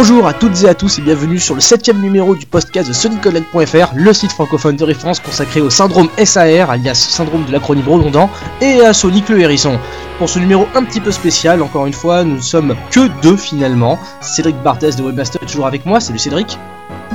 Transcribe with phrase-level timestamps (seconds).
[0.00, 2.94] Bonjour à toutes et à tous et bienvenue sur le septième numéro du podcast de
[2.94, 8.30] SonicConnect.fr, le site francophone de référence consacré au syndrome SAR, alias syndrome de l'acronyme redondant,
[8.62, 9.78] et à Sonic le hérisson.
[10.16, 13.36] Pour ce numéro un petit peu spécial, encore une fois, nous ne sommes que deux
[13.36, 13.98] finalement.
[14.22, 16.58] Cédric Barthez de Webmaster est toujours avec moi, salut Cédric.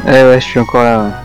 [0.08, 1.25] Eh ouais, je suis encore là.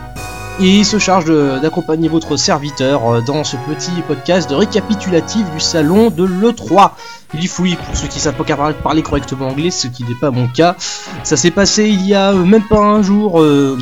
[0.67, 1.25] Il se charge
[1.61, 6.91] d'accompagner votre serviteur euh, dans ce petit podcast de récapitulatif du salon de l'E3.
[7.33, 10.19] Il y fouille pour ceux qui savent pas par- parler correctement anglais, ce qui n'est
[10.19, 10.75] pas mon cas.
[11.23, 13.77] Ça s'est passé il y a euh, même pas un jour euh,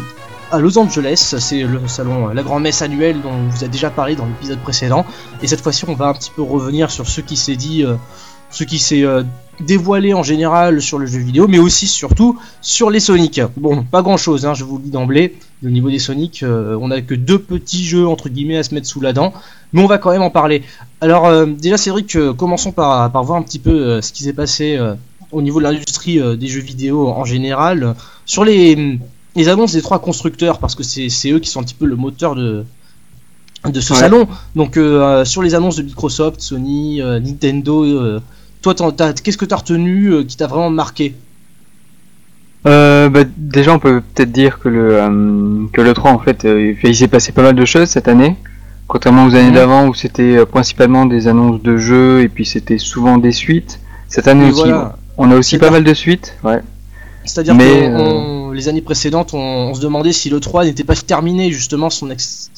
[0.51, 1.35] à Los Angeles.
[1.39, 4.59] C'est le salon, la grande messe annuelle dont on vous a déjà parlé dans l'épisode
[4.59, 5.05] précédent.
[5.41, 7.83] Et cette fois-ci, on va un petit peu revenir sur ce qui s'est dit,
[8.51, 9.03] ce qui s'est
[9.61, 13.41] dévoilé en général sur le jeu vidéo, mais aussi surtout sur les Sonic.
[13.57, 15.35] Bon, pas grand-chose, hein, je vous le dis d'emblée.
[15.65, 18.73] Au niveau des Sonic, euh, on a que deux petits jeux entre guillemets à se
[18.73, 19.33] mettre sous la dent,
[19.73, 20.63] mais on va quand même en parler.
[21.01, 24.23] Alors euh, déjà Cédric, euh, commençons par, par voir un petit peu euh, ce qui
[24.23, 24.95] s'est passé euh,
[25.31, 28.97] au niveau de l'industrie des jeux vidéo en général, sur les,
[29.35, 31.85] les annonces des trois constructeurs, parce que c'est c'est eux qui sont un petit peu
[31.85, 32.63] le moteur de,
[33.65, 33.99] de ce Ouais.
[33.99, 34.27] salon.
[34.55, 38.19] Donc euh, sur les annonces de Microsoft, Sony, euh, Nintendo, euh,
[38.61, 38.73] toi
[39.23, 41.15] qu'est-ce que t'as retenu euh, qui t'a vraiment marqué
[42.67, 46.45] Euh, bah, déjà, on peut peut-être dire que le euh, que le 3 en fait,
[46.83, 48.35] il s'est passé pas mal de choses cette année,
[48.87, 49.55] contrairement aux années Mhm.
[49.55, 53.79] d'avant où c'était principalement des annonces de jeux et puis c'était souvent des suites.
[54.09, 54.97] Cette année aussi, voilà.
[55.17, 56.35] on a aussi pas pas- mal de suites.
[56.43, 56.59] Ouais.
[57.23, 59.37] C'est-à-dire Mais, que on- les années précédentes, on,
[59.69, 62.03] on se demandait si le 3 n'était pas terminé, justement, si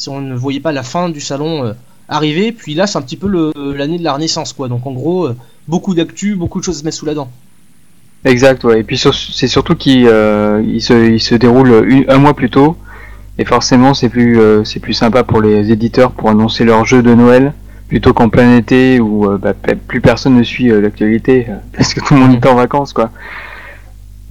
[0.09, 1.75] on ne voyait pas la fin du salon
[2.11, 2.51] arriver.
[2.51, 4.67] Puis là, c'est un petit peu l'année de la Renaissance, quoi.
[4.67, 5.35] Donc en gros, euh,
[5.67, 7.29] beaucoup d'actu, beaucoup de choses se mettre sous la dent.
[8.25, 8.63] Exact.
[8.63, 8.81] Ouais.
[8.81, 12.77] Et puis c'est surtout qu'il euh, il se il se déroule un mois plus tôt
[13.39, 17.01] et forcément c'est plus euh, c'est plus sympa pour les éditeurs pour annoncer leur jeu
[17.01, 17.53] de Noël
[17.87, 19.53] plutôt qu'en plein été où bah,
[19.87, 23.09] plus personne ne suit l'actualité parce que tout le monde est en vacances quoi.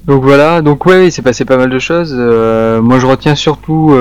[0.05, 2.15] Donc voilà, donc ouais, il s'est passé pas mal de choses.
[2.15, 3.93] Moi je retiens surtout,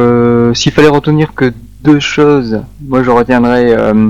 [0.53, 1.51] s'il fallait retenir que
[1.81, 4.09] deux choses, moi je retiendrais euh,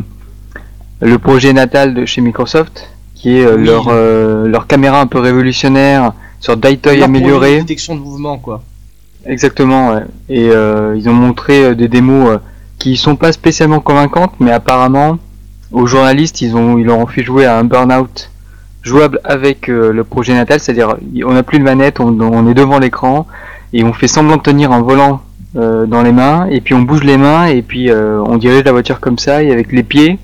[1.02, 3.66] le projet natal de chez Microsoft, qui est euh, Oui.
[3.66, 7.60] leur, euh, leur caméra un peu révolutionnaire sur Daytoy amélioré.
[7.60, 8.62] Détection de mouvement, quoi.
[9.26, 10.04] Exactement, ouais.
[10.30, 12.40] Et ils ont montré des démos
[12.80, 15.18] qui sont pas spécialement convaincantes, mais apparemment,
[15.74, 18.32] aux journalistes, ils ont ils leur ont fait jouer à un burn-out
[18.82, 22.80] jouable avec le projet natal, c'est-à-dire on n'a plus de manette, on, on est devant
[22.80, 23.28] l'écran
[23.74, 25.22] et on fait semblant de tenir un volant
[25.56, 28.64] euh, dans les mains, et puis on bouge les mains et puis euh, on dirige
[28.66, 30.20] la voiture comme ça, et avec les pieds,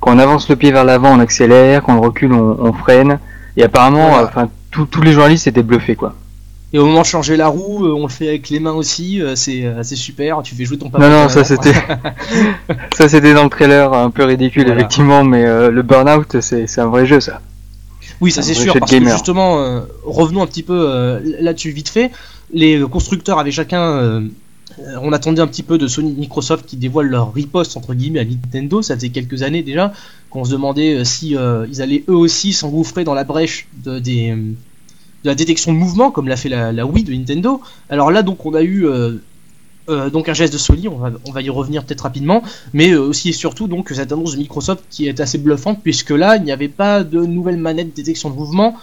[0.00, 3.18] quand on avance le pied vers l'avant, on accélère, quand on recule, on, on freine.
[3.56, 4.26] Et apparemment, Voilà.
[4.28, 6.14] enfin, tous tous les journalistes étaient bluffés, quoi.
[6.74, 9.20] Et au moment de changer la roue, euh, on le fait avec les mains aussi.
[9.20, 10.40] euh, c'est super.
[10.42, 11.06] Tu fais jouer ton papa.
[11.06, 11.74] Non, non, ça c'était,
[12.96, 14.80] ça c'était dans le trailer un peu ridicule Voilà.
[14.80, 17.40] effectivement, mais euh, le Burnout c'est un vrai jeu ça.
[18.22, 19.12] Oui, ça c'est sûr, parce que gamer.
[19.12, 22.10] justement, euh, revenons un petit peu euh, là-dessus vite fait.
[22.54, 24.22] Les constructeurs avaient chacun,
[25.00, 28.24] on attendait un petit peu de Sony, Microsoft qui dévoilent leur riposte entre guillemets à
[28.24, 28.82] Nintendo.
[28.82, 29.92] Ça faisait quelques années déjà
[30.30, 33.98] qu'on se demandait euh, si euh, ils allaient eux aussi s'engouffrer dans la brèche de,
[33.98, 37.60] des, euh, de la détection de mouvement comme l'a fait la, la Wii de Nintendo.
[37.90, 39.18] Alors là, donc, on a eu euh,
[39.88, 40.86] euh, donc un geste de Sony.
[40.88, 44.12] On va, on va y revenir peut-être rapidement mais euh, aussi et surtout donc cette
[44.12, 47.56] annonce de Microsoft qui est assez bluffante puisque là il n'y avait pas de nouvelle
[47.56, 48.76] manette de détection de mouvement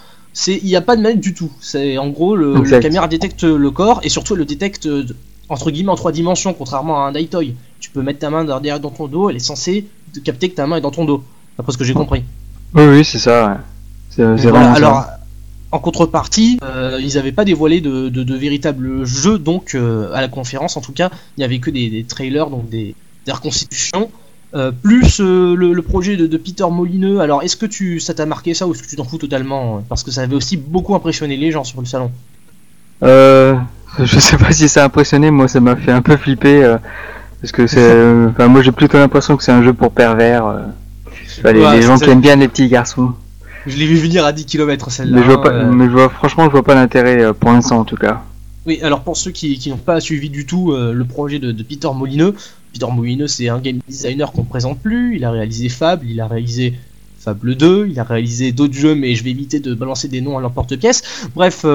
[0.47, 3.43] il n'y a pas de manette du tout c'est en gros le, la caméra détecte
[3.43, 5.05] le corps et surtout elle le détecte euh,
[5.49, 8.79] entre guillemets en trois dimensions contrairement à un Daytoy tu peux mettre ta main derrière
[8.79, 11.23] dans ton dos elle est censée te capter que ta main est dans ton dos
[11.57, 12.23] d'après ce que j'ai compris
[12.73, 13.47] Oui, oui, c'est ça.
[13.47, 13.53] ouais.
[14.09, 15.19] C'est c'est voilà, vraiment alors, ça.
[15.71, 20.21] en contrepartie, euh, ils n'avaient pas dévoilé de, de, de véritables jeux, donc euh, à
[20.21, 22.95] la conférence en tout cas, il n'y avait que des, des trailers, donc des,
[23.25, 24.09] des reconstitutions.
[24.55, 27.19] Euh, plus euh, le, le projet de, de Peter Molineux.
[27.21, 29.83] Alors, est-ce que tu, ça t'a marqué ça ou est-ce que tu t'en fous totalement?
[29.87, 32.09] Parce que ça avait aussi beaucoup impressionné les gens sur le salon.
[33.03, 33.55] Euh,
[34.05, 36.77] je sais pas si ça a impressionné, moi ça m'a fait un peu flipper euh,
[37.41, 40.45] parce que c'est, euh, enfin moi j'ai plutôt l'impression que c'est un jeu pour pervers.
[40.45, 40.59] euh.
[41.39, 43.13] Enfin, les, Ouais, les gens qui aiment bien les petits garçons.
[43.65, 45.17] Je l'ai vu venir à 10 km celle-là.
[45.17, 45.71] Mais je vois pas, euh.
[45.71, 48.23] mais je vois, franchement je vois pas l'intérêt pour l'instant en tout cas.
[48.65, 51.63] Oui, alors pour ceux qui, qui n'ont pas suivi du tout le projet de, de
[51.63, 52.35] Peter Molineux,
[52.73, 56.19] Peter Molineux c'est un game designer qu'on ne présente plus, il a réalisé Fable, il
[56.21, 56.73] a réalisé
[57.19, 60.37] Fable 2, il a réalisé d'autres jeux mais je vais éviter de balancer des noms
[60.37, 61.29] à l'emporte-pièce.
[61.35, 61.65] Bref,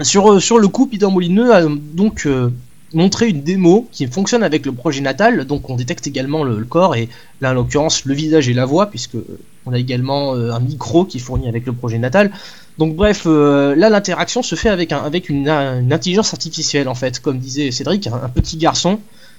[0.00, 2.50] sur, euh, sur le coup, Peter Molineux a donc euh,
[2.94, 6.94] montré une démo qui fonctionne avec le projet natal, donc on détecte également le, corps
[6.94, 7.08] et
[7.40, 10.60] là en l'occurrence le visage et la voix puisque euh, on a également euh, un
[10.60, 12.30] micro qui est fourni avec le projet natal.
[12.78, 17.20] Donc bref, euh, là l'interaction se fait avec, un, avec une, intelligence artificielle en fait,
[17.20, 18.98] comme disait Cédric, un, petit garçon,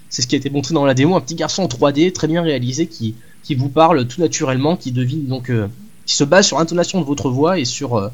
[0.10, 2.28] c'est ce qui a été montré dans la démo, un petit garçon en 3D très
[2.28, 3.16] bien réalisé qui,
[3.56, 5.68] vous parle tout naturellement, qui devine donc, euh,
[6.06, 8.10] se base sur l'intonation de votre voix et sur euh,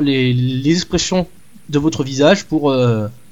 [0.00, 1.26] les expressions
[1.70, 2.74] de votre visage pour,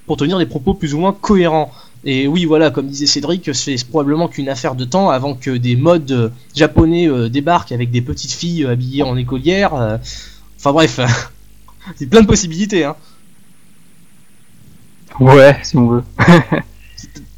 [0.06, 1.72] pour tenir des propos plus ou moins cohérents.
[2.04, 5.76] Et oui, voilà, comme disait Cédric, c'est probablement qu'une affaire de temps avant que des
[5.76, 9.98] modes japonais débarquent avec des petites filles habillées en écolière.
[10.58, 11.00] Enfin bref,
[11.96, 12.84] c'est plein de possibilités.
[12.84, 12.96] Hein.
[15.20, 16.02] Ouais, si on veut.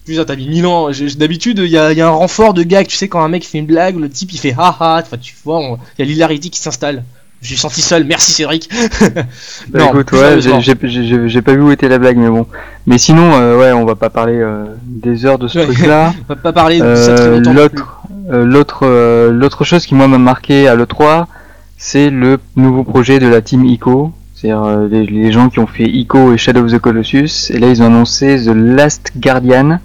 [0.04, 0.90] Putain, t'as mis mille ans.
[1.16, 2.86] D'habitude, il y a, un renfort de gag.
[2.86, 5.00] Tu sais, quand un mec fait une blague, le type il fait haha.
[5.02, 7.04] Enfin, tu vois, il y a l'hilarité qui s'installe.
[7.42, 8.04] J'ai senti seul.
[8.04, 8.68] Merci Cédric.
[9.68, 12.46] bah, écoute, ouais, j'ai pas vu où était la blague, mais bon.
[12.86, 16.12] Mais sinon, euh, ouais, on va pas parler euh, des heures de ce truc-là.
[16.28, 20.74] on va pas parler de euh, L'autre, l'autre, l'autre chose qui moi m'a marqué à
[20.74, 21.26] l'E3,
[21.78, 24.12] c'est le nouveau projet de la team ICO.
[24.34, 27.50] C'est-à-dire les, les, gens qui ont fait ICO et Shadow of the Colossus.
[27.50, 29.80] Et là, ils ont annoncé The Last Guardian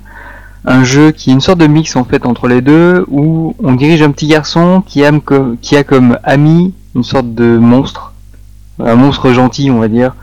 [0.68, 3.74] un jeu qui est une sorte de mix en fait entre les deux où on
[3.74, 5.22] dirige un petit garçon qui, aime
[5.62, 8.14] qui a comme ami une sorte de monstre,
[8.80, 10.16] un monstre gentil on va dire,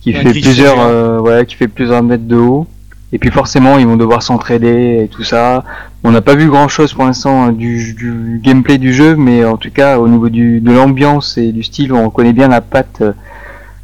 [0.00, 2.66] qui fait plusieurs euh, qui fait plusieurs mètres de haut.
[3.10, 5.64] Et puis forcément ils vont devoir s'entraider et tout ça.
[6.04, 9.56] On n'a pas vu grand chose pour l'instant hein, du, gameplay du jeu, mais en
[9.56, 13.02] tout cas au niveau du, de l'ambiance et du style, on connaît bien la patte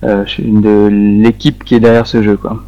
[0.02, 0.88] euh, de
[1.23, 2.62] l'équipe qui est derrière ce jeu quoi.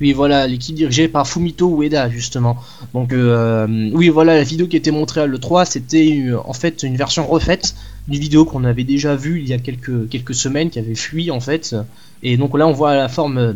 [0.00, 2.58] Oui, voilà, l'équipe dirigée par Fumito Ueda, justement.
[2.92, 6.82] Donc, euh, oui, voilà, la vidéo qui était montrée à l'E3, c'était euh, en fait
[6.82, 7.74] une version refaite
[8.08, 11.30] d'une vidéo qu'on avait déjà vue il y a quelques, quelques semaines, qui avait fui,
[11.30, 11.74] en fait.
[12.22, 13.52] Et donc là, on voit la forme euh,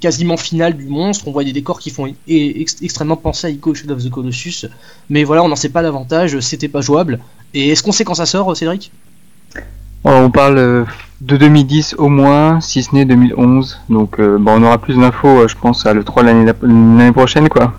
[0.00, 3.94] quasiment finale du monstre, on voit des décors qui font extrêmement penser à Ico Shadow
[3.94, 4.66] of the Colossus.
[5.10, 7.20] Mais voilà, on n'en sait pas davantage, c'était pas jouable.
[7.52, 8.90] Et est-ce qu'on sait quand ça sort, Cédric?
[10.04, 10.86] On parle
[11.24, 13.78] de 2010 au moins, si ce n'est 2011.
[13.88, 17.72] Donc euh, bon, on aura plus d'infos, euh, je pense, à l'E3 l'année prochaine, quoi.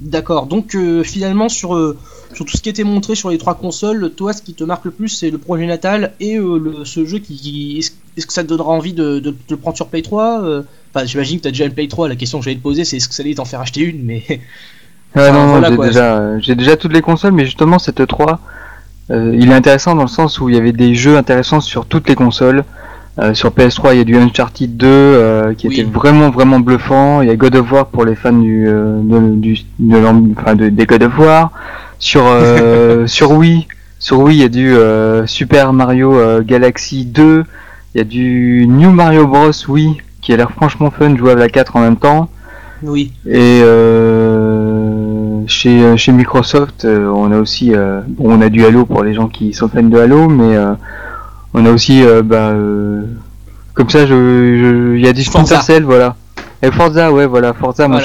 [0.00, 1.96] D'accord, donc euh, finalement sur,
[2.34, 4.84] sur tout ce qui était montré sur les trois consoles, toi ce qui te marque
[4.84, 6.38] le plus c'est le projet natal et
[6.84, 7.78] ce jeu qui...
[8.16, 10.42] est-ce que ça te donnera envie de, de, le prendre sur Play 3
[10.94, 12.84] Enfin j'imagine que tu as déjà une Play 3, la question que j'allais te poser
[12.84, 14.22] c'est est-ce que ça allait t'en faire acheter une mais...
[15.16, 18.40] non, j'ai déjà, déjà, toutes les consoles mais justement cette 3
[19.10, 21.86] euh, il est intéressant dans le sens où il y avait des jeux intéressants sur
[21.86, 22.64] toutes les consoles.
[23.18, 27.20] Euh, sur PS3, il y a du Uncharted 2 euh, qui était vraiment vraiment bluffant.
[27.20, 30.70] Il y a God of War pour les fans du, de, du de, enfin, de,
[30.70, 31.50] des God of War.
[32.02, 32.24] Sur
[33.06, 33.68] sur Wii,
[33.98, 34.76] sur Wii, il y a du
[35.26, 37.44] Super Mario Galaxy 2.
[37.94, 39.52] Il y a du New Mario Bros.
[39.68, 42.28] Wii qui a l'air franchement fun, jouable à 4 en même temps.
[42.82, 43.12] Oui.
[43.26, 43.62] Et
[45.46, 49.14] chez, euh, chez Microsoft, euh, on a aussi, euh, on a du Halo pour les
[49.14, 50.56] gens qui sont fans de Halo, mais
[51.54, 52.54] on a aussi, bah,
[53.74, 56.16] comme ça, je, il y a du Splinter Cell, voilà.
[56.62, 58.00] Et Forza, ouais, voilà, Forza, moi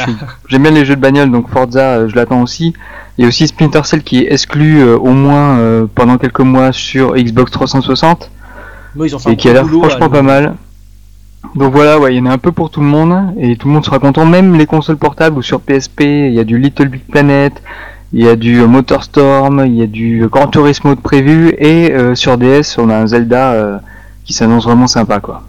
[0.47, 2.73] j'aime bien les jeux de bagnole, donc Forza, je l'attends aussi.
[3.17, 7.15] Il y a aussi Splinter Cell qui est exclu au moins pendant quelques mois sur
[7.15, 8.29] Xbox 360.
[9.27, 10.55] et qui a l'air franchement pas mal.
[11.55, 13.67] Donc voilà, ouais, il y en a un peu pour tout le monde et tout
[13.67, 14.25] le monde sera content.
[14.25, 17.53] Même les consoles portables ou sur PSP, il y a du Little Big Planet,
[18.13, 22.15] il y a du Motorstorm, il y a du Gran Turismo de prévu et euh,
[22.15, 23.77] sur DS, on a un Zelda euh,
[24.23, 25.43] qui s'annonce vraiment sympa, quoi.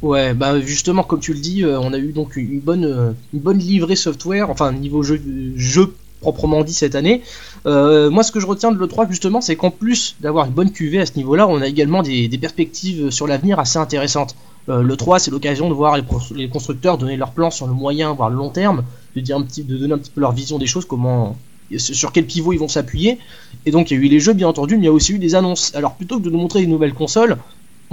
[0.00, 3.40] Ouais, bah justement, comme tu le dis, euh, on a eu donc une bonne, une
[3.40, 5.20] bonne livrée software, enfin niveau jeu,
[5.56, 7.22] jeu proprement dit cette année.
[7.64, 11.00] moi, ce que je retiens de l'E3 justement, c'est qu'en plus d'avoir une bonne QV
[11.00, 14.34] à ce niveau-là, on a également des, perspectives sur l'avenir assez intéressantes.
[14.68, 18.12] Euh, le 3, c'est l'occasion de voir les, constructeurs donner leurs plans sur le moyen,
[18.12, 18.84] voire le long terme,
[19.16, 21.36] de, dire un petit, de donner un petit peu leur vision des choses, comment,
[21.76, 23.18] sur quel pivot ils vont s'appuyer.
[23.64, 25.14] Et donc, il y a eu les jeux, bien entendu, mais il y a aussi
[25.14, 25.74] eu des annonces.
[25.74, 27.38] Alors, plutôt que de nous montrer une nouvelle console,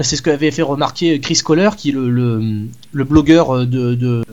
[0.01, 2.67] c'est ce qu'avait fait remarquer Chris Kohler, qui est le,
[3.05, 4.23] blogueur de, de,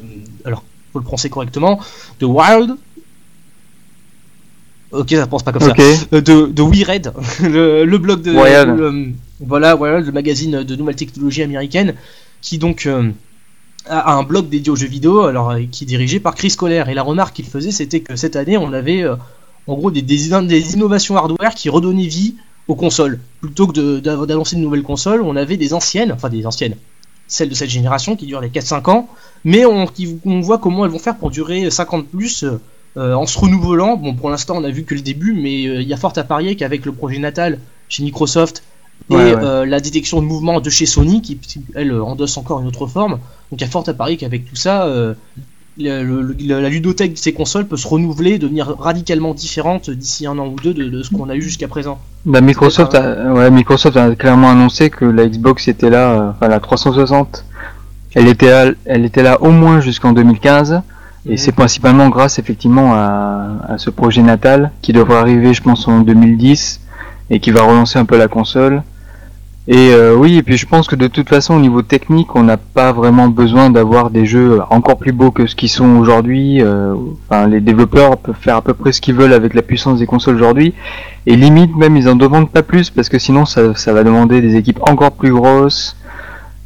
[0.45, 1.79] Alors, faut le prononcer correctement,
[2.19, 2.75] de Wild,
[4.93, 5.75] Ok, ça pense pas comme ça.
[6.13, 8.33] Euh, de, de We Red, le, blog de.
[9.41, 11.95] voilà, Wild, le magazine de nouvelles technologies américaines,
[12.43, 13.11] qui donc euh,
[13.87, 16.85] a un blog dédié aux jeux vidéo, alors euh, qui est dirigé par Chris Kohler.
[16.89, 19.17] Et la remarque qu'il faisait, c'était que cette année, on avait euh,
[19.67, 22.35] en gros des, des, innovations hardware qui redonnaient vie
[22.69, 23.19] aux consoles.
[23.41, 26.77] Plutôt que d'annoncer de, nouvelles consoles, on avait des anciennes, enfin des anciennes,
[27.27, 29.09] celles de cette génération qui durent les 4-5 ans,
[29.45, 29.87] mais on,
[30.25, 32.45] on, voit comment elles vont faire pour durer 50 plus.
[32.97, 35.93] En se renouvelant, bon pour l'instant on a vu que le début, mais il y
[35.95, 37.59] a fort à parier qu'avec le projet natal
[37.89, 38.63] chez Microsoft
[39.11, 41.39] et euh, la détection de mouvement de chez Sony qui
[41.75, 43.13] elle endosse encore une autre forme.
[43.51, 45.15] Donc il y a fort à parier qu'avec tout ça, euh,
[45.79, 50.57] la ludothèque de ces consoles peut se renouveler, devenir radicalement différente d'ici un an ou
[50.63, 51.99] deux de, ce qu'on a eu jusqu'à présent.
[52.25, 56.49] Bah, Microsoft, a, ouais, Microsoft a clairement annoncé que la Xbox était là, euh, enfin
[56.49, 57.45] la 360,
[58.15, 60.83] elle était là, elle était là au moins jusqu'en 2015.
[61.27, 61.37] Et mhm.
[61.37, 66.01] c'est principalement grâce effectivement à, à, ce projet natal qui devrait arriver, je pense, en
[66.01, 66.81] 2010
[67.31, 68.83] et qui va relancer un peu la console.
[69.69, 72.43] Et euh, oui, et puis je pense que de toute façon, au niveau technique, on
[72.43, 76.61] n'a pas vraiment besoin d'avoir des jeux encore plus beaux que ce qu'ils sont aujourd'hui.
[76.61, 76.95] Euh,
[77.29, 80.07] enfin, les développeurs peuvent faire à peu près ce qu'ils veulent avec la puissance des
[80.07, 80.75] consoles aujourd'hui.
[81.27, 84.41] Et limite, même, ils en demandent pas plus parce que sinon, ça, ça va demander
[84.41, 85.97] des équipes encore plus grosses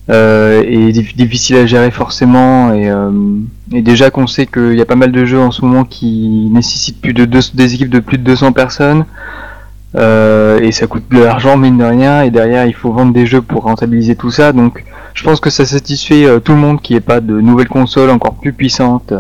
[0.08, 2.72] euh, et difficiles à gérer forcément.
[2.72, 3.10] Et, euh,
[3.72, 6.48] et déjà qu'on sait qu'il y a pas mal de jeux en ce moment qui
[6.52, 9.04] nécessitent plus de deux, des équipes de plus de 200 personnes.
[9.94, 13.25] Euh, et ça coûte de l'argent mine de rien et derrière il faut vendre des
[13.25, 14.84] jeux pour rentabiliser tout ça donc
[15.14, 18.10] je pense que ça satisfait euh, tout le monde qui ait pas de nouvelles consoles
[18.10, 19.14] encore plus puissantes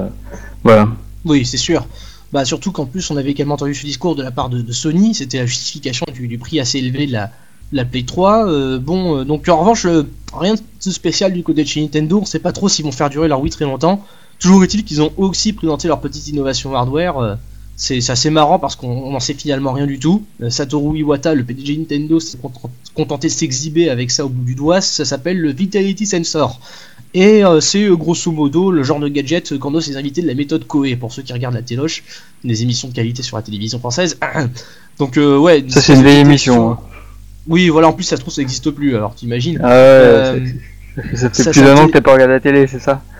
[0.64, 0.88] voilà
[1.24, 1.86] oui c'est sûr
[2.32, 5.14] bah surtout qu'en plus on avait également entendu ce discours de la part de, Sony
[5.14, 7.30] c'était la justification du, prix assez élevé de la,
[7.72, 9.86] la Play 3 bon donc en revanche
[10.32, 13.10] rien de spécial du côté de chez Nintendo on sait pas trop s'ils vont faire
[13.10, 14.04] durer leur Wii très longtemps
[14.38, 17.38] toujours est-il qu'ils ont aussi présenté leur petite innovation hardware
[17.76, 20.24] c'est assez marrant parce qu'on n'en sait finalement rien du tout.
[20.42, 22.38] Euh, Satoru Iwata, le PDG Nintendo, s'est
[22.94, 24.80] contenté de s'exhiber avec ça au bout du doigt.
[24.80, 26.58] Ça s'appelle le Vitality Sensor.
[27.12, 30.34] Et euh, c'est euh, grosso modo le genre de gadget qu'en ses invités de la
[30.34, 32.02] méthode Koei, pour ceux qui regardent la téloche,
[32.44, 34.18] des émissions de qualité sur la télévision française.
[34.98, 35.62] Donc ouais.
[35.68, 36.78] Ça c'est une vieille émission.
[37.48, 39.60] Oui, voilà, en plus ça se trouve ça n'existe plus, alors t'imagines.
[39.62, 40.42] Ah ouais,
[41.14, 43.02] ça fait plus d'un an que t'as pas regardé la télé, c'est ça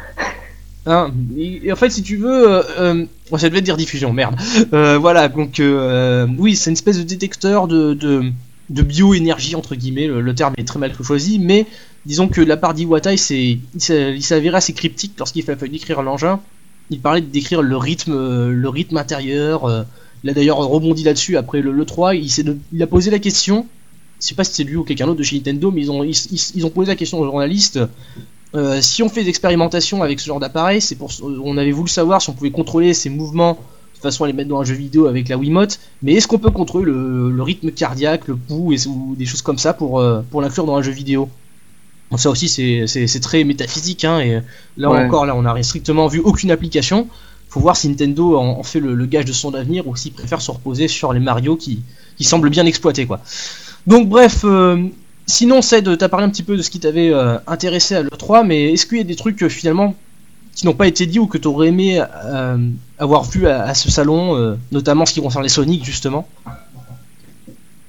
[0.88, 3.06] Hein, et, en fait, si tu veux, euh, euh
[3.36, 4.36] ça devait dire diffusion, merde.
[4.72, 8.30] Euh, voilà, donc euh, oui, c'est une espèce de détecteur de, de,
[8.70, 10.06] de bioénergie entre guillemets.
[10.06, 11.66] Le, terme est très mal choisi, mais
[12.04, 16.38] disons que la part d'Iwata, il s'avérait assez cryptique lorsqu'il fallait décrire l'engin.
[16.90, 19.86] Il parlait de décrire le rythme, le rythme intérieur.
[20.22, 22.14] il a d'ailleurs rebondi là-dessus après le, le 3.
[22.14, 22.30] Il,
[22.72, 23.66] il a posé la question
[24.20, 26.02] je sais pas si c'est lui ou quelqu'un d'autre de chez Nintendo, mais ils ont,
[26.04, 26.16] ils,
[26.54, 27.80] ils, ont posé la question aux journalistes
[28.54, 31.88] euh, si on fait des expérimentations avec ce genre d'appareil, c'est pour, on avait voulu
[31.88, 33.58] savoir si on pouvait contrôler ses mouvements
[33.94, 36.38] de façon à les mettre dans un jeu vidéo avec la Wiimote, mais est-ce qu'on
[36.38, 40.22] peut contrôler le, rythme cardiaque, le pouls et, ou des choses comme ça pour, euh,
[40.30, 41.28] pour l'inclure dans un jeu vidéo?
[42.16, 44.40] Ça aussi c'est très métaphysique hein, et
[44.76, 47.08] là encore là on n'a strictement vu aucune application.
[47.48, 50.52] Faut voir si Nintendo en, fait le, gage de son avenir ou s'il préfère se
[50.52, 51.80] reposer sur les Mario qui,
[52.16, 53.20] qui semblent bien exploités quoi.
[53.86, 54.88] Donc bref, euh,
[55.28, 58.46] Sinon, Ced, t'as parlé un petit peu de ce qui t'avait euh, intéressé à l'E3,
[58.46, 59.96] mais est-ce qu'il y a des trucs euh, finalement
[60.54, 62.56] qui n'ont pas été dit ou que t'aurais aimé euh,
[62.98, 66.26] avoir vu à, ce salon, notamment ce qui concerne les Sonic justement?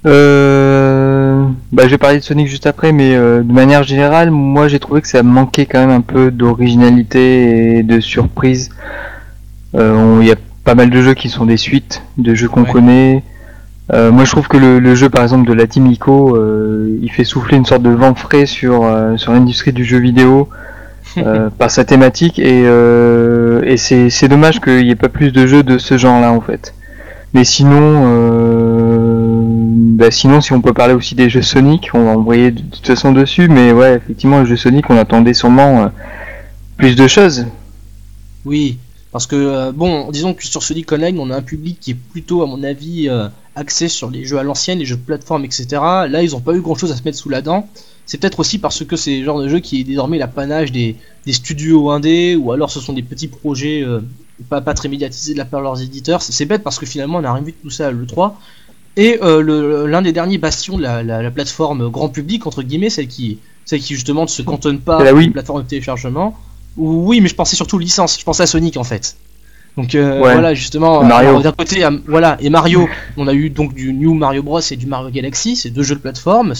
[0.03, 5.01] Bah, je vais parler de Sonic juste après, mais de manière générale, moi j'ai trouvé
[5.01, 8.69] que ça manquait quand même un peu d'originalité et de surprise.
[9.73, 10.35] Il y a
[10.65, 13.23] pas mal de jeux qui sont des suites de jeux qu'on connaît.
[13.93, 17.09] Euh, moi, je trouve que le, jeu, par exemple, de la Team Ico, euh, il
[17.11, 20.49] fait souffler une sorte de vent frais sur euh, sur l'industrie du jeu vidéo
[21.57, 22.63] par sa thématique, et,
[23.63, 26.75] et c'est dommage qu'il n'y ait pas plus de jeux de ce genre-là, en fait.
[27.33, 28.03] Mais sinon,
[29.95, 32.85] bah, sinon, si on peut parler aussi des jeux Sonic, on va envoyer de, toute
[32.85, 35.89] façon dessus, mais ouais, effectivement, le jeu Sonic, on attendait sûrement
[36.77, 37.47] plus de choses.
[38.45, 38.77] Oui,
[39.17, 42.43] parce que bon, disons que sur Sonic Online, on a un public qui est plutôt,
[42.43, 43.09] à mon avis,
[43.55, 45.65] axé sur les jeux à l'ancienne, les jeux de plateforme, etc.
[45.71, 47.67] Là, ils n'ont pas eu grand chose à se mettre sous la dent.
[48.05, 50.95] C'est peut-être aussi parce que c'est le genre de jeu qui est désormais l'apanage des,
[51.25, 54.01] des studios indés, ou alors ce sont des petits projets euh,
[54.49, 56.21] pas, pas très médiatisés de la part de leurs éditeurs.
[56.21, 58.33] C'est bête parce que finalement, on n'a rien vu de tout ça à l'E3.
[58.95, 63.39] Et euh, l'un des derniers bastions de la, plateforme grand public, entre guillemets, celle qui,
[63.65, 66.37] celle qui justement ne se cantonne pas à la plateforme de téléchargement.
[66.77, 69.17] Oui, mais je pensais surtout licence, je pensais à Sonic en fait.
[69.77, 71.39] Donc euh, voilà justement Mario.
[71.39, 72.89] d'un côté voilà et Mario.
[73.15, 74.59] On a eu donc du New Mario Bros.
[74.59, 76.53] et du Mario Galaxy c'est deux jeux de plateforme.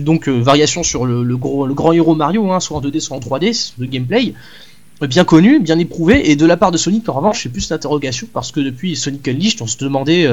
[0.00, 3.16] Donc euh, variation sur le, gros, le grand héros Mario hein, soit en 2D soit
[3.16, 4.34] en 3D de gameplay.
[5.02, 6.30] Euh, bien connu bien éprouvé.
[6.30, 9.26] Et de la part de Sonic en revanche c'est plus l'interrogation parce que depuis Sonic
[9.28, 10.28] Unleashed on se demandait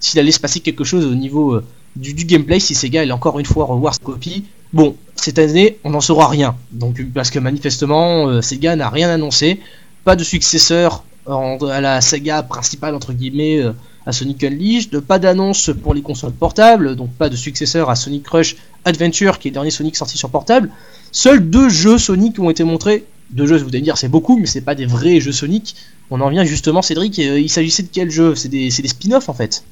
[0.00, 1.60] s'il allait se passer quelque chose au niveau
[1.96, 4.44] du, gameplay si Sega allait encore une fois revoir sa copie.
[4.74, 9.60] Bon cette année on n'en saura rien donc parce que manifestement Sega n'a rien annoncé
[10.04, 13.72] pas de successeur à la saga principale entre guillemets euh,
[14.06, 18.28] à Sonic Unleashed, pas d'annonce pour les consoles portables, donc pas de successeur à Sonic
[18.28, 20.70] Rush Adventure qui est le dernier Sonic sorti sur portable.
[21.10, 23.06] Seuls deux jeux Sonic ont été montrés.
[23.30, 25.74] Deux jeux, vous allez dire, c'est beaucoup, mais c'est pas des vrais jeux Sonic.
[26.10, 29.30] On en vient justement, Cédric, euh, il s'agissait de quel jeu C'est des, des spin-offs
[29.30, 29.64] en fait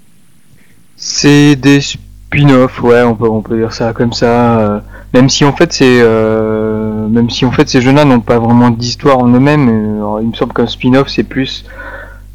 [0.97, 4.83] C'est des spin-offs, ouais, on peut, on peut dire ça comme ça.
[5.15, 8.39] Euh, même si en fait c'est euh, même si en fait ces jeux-là n'ont pas
[8.39, 11.65] vraiment d'histoire en eux-mêmes, euh, il me semble qu'un spin-off c'est plus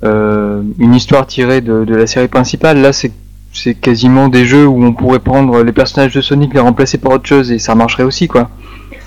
[0.04, 2.80] euh, une histoire tirée de, de, la série principale.
[2.82, 3.12] Là c'est
[3.54, 7.14] c'est quasiment des jeux où on pourrait prendre les personnages de Sonic les remplacer par
[7.14, 8.50] autre chose et ça marcherait aussi quoi.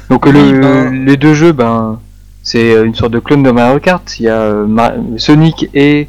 [0.09, 2.01] Donc le, ben- les deux jeux ben
[2.43, 4.19] c'est une sorte de clone de Mario Kart.
[4.19, 4.55] Il y a
[5.19, 6.09] Sonic et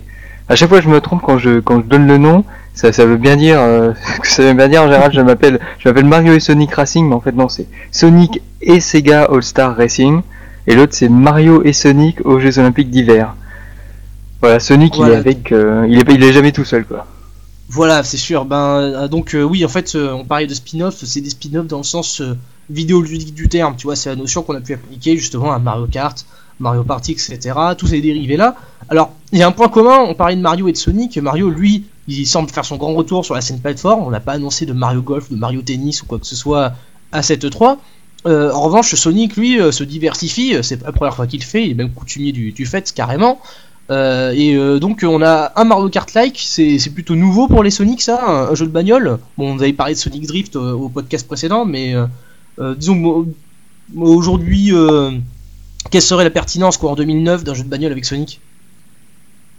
[0.49, 3.05] à chaque fois je me trompe quand je quand je donne le nom ça, ça
[3.05, 6.33] veut bien dire, euh, ça veut bien dire en général, je m'appelle, je m'appelle Mario
[6.33, 10.21] et Sonic Racing, mais en fait non, c'est Sonic et Sega All Star Racing,
[10.67, 13.35] et l'autre c'est Mario et Sonic aux Jeux Olympiques d'hiver.
[14.41, 17.05] Voilà, Sonic il est avec, euh, il est, il est jamais tout seul quoi.
[17.69, 18.43] Voilà, c'est sûr.
[18.43, 21.83] Ben euh, donc oui, en fait, on parlait de spin-off, c'est des spin-off dans le
[21.83, 22.21] sens
[22.69, 23.75] vidéoludique du terme.
[23.77, 26.25] Tu vois, c'est la notion qu'on a pu appliquer justement à Mario Kart,
[26.59, 27.53] Mario Party, etc.
[27.77, 28.55] Tous ces dérivés là.
[28.89, 29.99] Alors, il y a un point commun.
[29.99, 31.17] On parlait de Mario et de Sonic.
[31.17, 31.85] Mario, lui,
[32.19, 34.03] il semble faire son grand retour sur la scène plateforme.
[34.05, 36.73] On n'a pas annoncé de Mario Golf, de Mario Tennis ou quoi que ce soit
[37.11, 37.77] à cette 3.
[38.27, 40.55] Euh, en revanche, Sonic, lui, euh, se diversifie.
[40.61, 41.65] C'est pas la première fois qu'il fait.
[41.65, 43.39] Il est même coutumier du, du fait, carrément.
[43.89, 46.39] Euh, et donc, on a un Mario Kart-like.
[46.39, 49.17] C'est plutôt nouveau pour les Sonic, ça, un, jeu de bagnole.
[49.37, 51.95] Bon, on avait parlé de Sonic Drift au podcast précédent, mais
[52.77, 53.27] disons
[53.97, 54.71] aujourd'hui,
[55.89, 58.39] quelle serait la pertinence quoi, en 2009 d'un jeu de bagnole avec Sonic?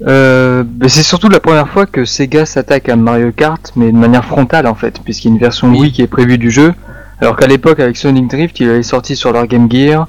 [0.06, 4.24] Euh, c'est surtout la première fois que Sega s'attaque à Mario Kart, mais de manière
[4.24, 6.74] frontale en fait, puisqu'il y a une version Wii qui est prévue du jeu,
[7.20, 10.08] alors qu'à l'époque avec Sonic Drift, il avait sorti sur leur Game Gear.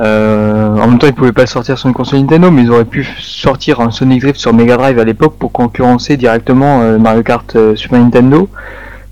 [0.00, 2.84] Euh, en même temps, ils pouvaient pas sortir sur une console Nintendo, mais ils auraient
[2.84, 7.22] pu sortir un Sonic Drift sur Mega Drive à l'époque pour concurrencer directement euh, Mario
[7.22, 8.48] Kart Super Nintendo.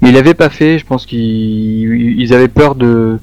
[0.00, 0.78] Mais ils l'avaient pas fait.
[0.78, 3.18] Je pense qu'ils avaient peur de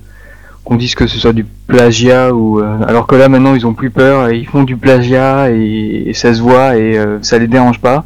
[0.70, 3.74] qu'on dise que ce soit du plagiat ou euh, alors que là maintenant ils ont
[3.74, 7.48] plus peur et ils font du plagiat et, ça se voit et euh, ça les
[7.48, 8.06] dérange pas.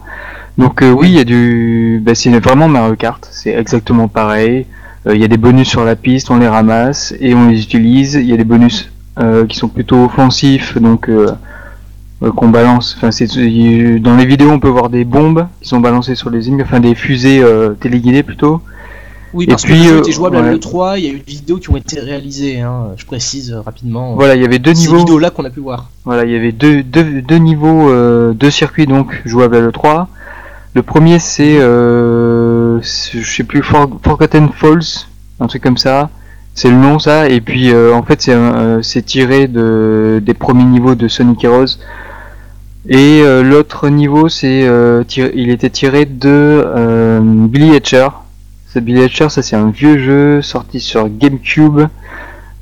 [0.58, 4.66] Donc euh, oui, il y a du bah, c'est vraiment Mario Kart, c'est exactement pareil.
[5.06, 8.14] Il y a des bonus sur la piste, on les ramasse et on les utilise.
[8.14, 8.90] Il y a des bonus
[9.50, 11.10] qui sont plutôt offensifs, donc
[12.22, 12.96] qu'on balance.
[12.96, 13.28] Enfin, c'est
[14.00, 16.80] dans les vidéos on peut voir des bombes qui sont balancées sur les ennemis, enfin
[16.80, 17.44] des fusées
[17.82, 18.62] téléguidées plutôt.
[19.34, 21.58] Oui, parce que le jeu était jouable à l'E3, il y a eu des vidéos
[21.58, 24.14] qui ont été réalisées, hein, je précise euh, rapidement.
[24.16, 24.98] Voilà, il y avait deux niveaux.
[24.98, 25.90] vidéos là qu'on a pu voir.
[26.06, 30.06] Voilà, il y avait deux, deux, deux niveaux, euh, deux circuits donc jouables à l'E3.
[30.76, 35.08] Le premier c'est, euh, je sais plus, Forgotten Falls,
[35.40, 36.10] un truc comme ça.
[36.56, 38.38] C'est le nom ça, et puis euh, en fait c'est
[38.84, 41.80] c'est tiré de, des premiers niveaux de Sonic Heroes.
[42.88, 44.68] Et l'autre niveau c'est,
[45.18, 48.10] il était tiré de Billy Hatcher
[48.82, 51.82] Billy Hatcher, ça c'est un vieux jeu sorti sur GameCube,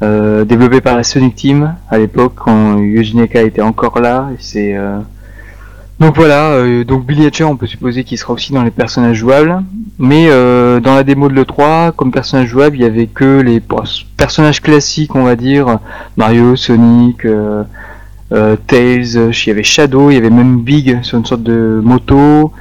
[0.04, 4.30] euh, développé par la Sonic Team à l'époque quand Yuji Naka était encore là.
[4.39, 5.00] c'est euh,
[6.00, 9.17] donc voilà, euh, donc Billy Hatcher, on peut supposer qu'il sera aussi dans les personnages
[9.17, 9.62] jouables,
[10.00, 13.62] mais dans la démo de l'E3, comme personnage jouable, il y avait que les
[14.17, 15.78] personnages classiques, on va dire,
[16.17, 17.28] Mario, Sonic.
[18.65, 22.54] Tails, il y avait Shadow, il y avait même Big sur une sorte de moto,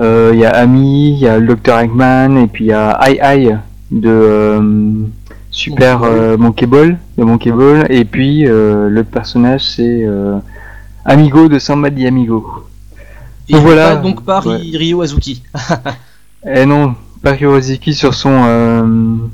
[0.00, 2.72] euh, il y a Ami, il y a le Dr Eggman et puis il y
[2.72, 3.56] a Ai Ai
[3.90, 5.04] de euh,
[5.50, 6.00] Super
[6.36, 10.04] Monkey Ball, de Monkey Ball et puis euh, le personnage c'est
[11.04, 12.66] Amigo de Samba di Amigo.
[13.48, 13.96] Et voilà.
[13.96, 15.42] donc par Ryo Azuki.
[16.46, 19.30] eh non, pas Ryo Azuki sur son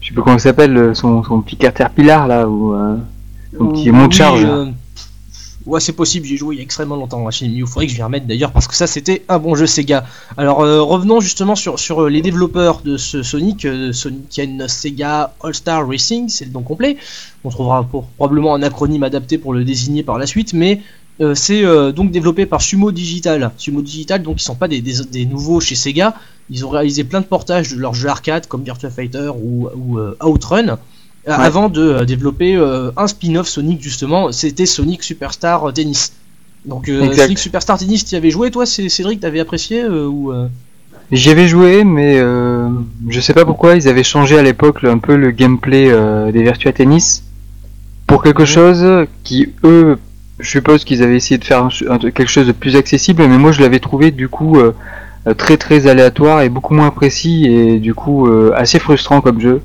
[0.00, 2.74] je sais pas comment il s'appelle, son, son petit caterpillar là, ou
[3.56, 4.46] son petit charge.
[5.68, 7.98] Ouais, c'est possible, j'ai joué il y a extrêmement longtemps chez Il faudrait que je
[7.98, 10.06] m'y remette d'ailleurs parce que ça c'était un bon jeu Sega.
[10.38, 13.66] Alors euh, revenons justement sur, sur euh, les développeurs de ce Sonic.
[13.66, 16.96] Euh, Sonic une Sega All-Star Racing, c'est le nom complet.
[17.44, 20.80] On trouvera probablement un acronyme adapté pour le désigner par la suite, mais
[21.34, 23.50] c'est donc développé par Sumo Digital.
[23.58, 26.14] Sumo Digital, donc ils sont pas des, des, nouveaux chez Sega.
[26.48, 29.98] Ils ont réalisé plein de portages de leurs jeux arcade comme Virtua Fighter ou, ou
[30.24, 30.78] Outrun.
[31.28, 36.12] Euh, avant de euh, développer euh, un spin-off Sonic justement, c'était Sonic Superstar Tennis.
[36.64, 40.32] Donc Sonic Superstar Tennis, tu y avais joué toi, Cédric, t'avais apprécié ou
[41.10, 45.16] J'y avais joué, mais je sais pas pourquoi ils avaient changé à l'époque un peu
[45.16, 45.90] le gameplay
[46.32, 47.22] des Virtua Tennis
[48.06, 49.98] pour quelque chose qui eux,
[50.40, 51.68] je suppose qu'ils avaient essayé de faire
[52.14, 54.58] quelque chose de plus accessible, mais moi je l'avais trouvé du coup
[55.36, 59.62] très très aléatoire et beaucoup moins précis et du coup assez frustrant comme jeu.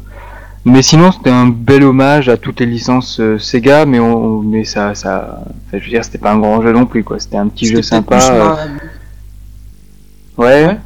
[0.66, 4.64] Mais sinon, c'était un bel hommage à toutes les licences euh, Sega, mais on, mais
[4.64, 7.20] ça, ça, je veux dire, c'était pas un grand jeu non plus, quoi.
[7.20, 8.20] C'était un petit jeu sympa.
[8.32, 8.56] Euh.
[10.38, 10.78] Ouais.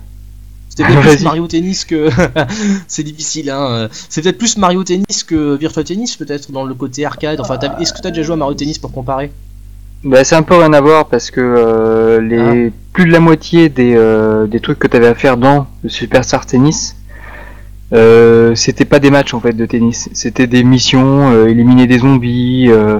[0.69, 2.09] C'était peut-être plus Mario Tennis que.
[2.87, 3.87] c'est difficile, hein.
[4.09, 7.39] C'est peut-être plus Mario Tennis que Virtua Tennis, peut-être, dans le côté arcade.
[7.39, 9.31] Enfin, est-ce que t'as déjà joué à Mario Tennis pour comparer?
[10.03, 12.71] Bah, c'est un peu rien à voir parce que euh, les ah.
[12.93, 13.95] plus de la moitié des,
[14.49, 16.95] des trucs que t'avais à faire dans le Superstar Tennis
[17.93, 21.99] euh, c'était pas des matchs en fait de tennis, c'était des missions, euh, éliminer des
[21.99, 22.99] zombies, euh,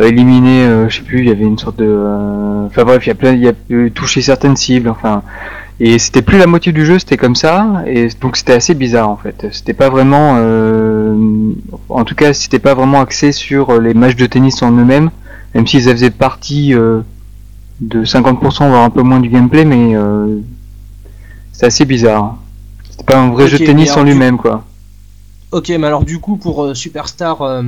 [0.00, 3.14] éliminer, je sais plus, il y avait une sorte de, enfin bref, il y a
[3.14, 5.22] plein, il y a toucher certaines cibles, enfin,
[5.78, 9.10] et c'était plus la moitié du jeu, c'était comme ça, et donc c'était assez bizarre
[9.10, 9.46] en fait.
[9.52, 10.32] C'était pas vraiment,
[11.88, 15.10] en tout cas, c'était pas vraiment axé sur les matchs de tennis en eux-mêmes,
[15.54, 19.94] même s'ils faisaient partie de 50% voire un peu moins du gameplay, mais
[21.52, 22.36] c'est assez bizarre.
[22.96, 24.64] C'est pas un vrai jeu de tennis en lui-même, quoi.
[25.50, 27.62] Ok, mais alors du coup, pour euh, Superstar euh,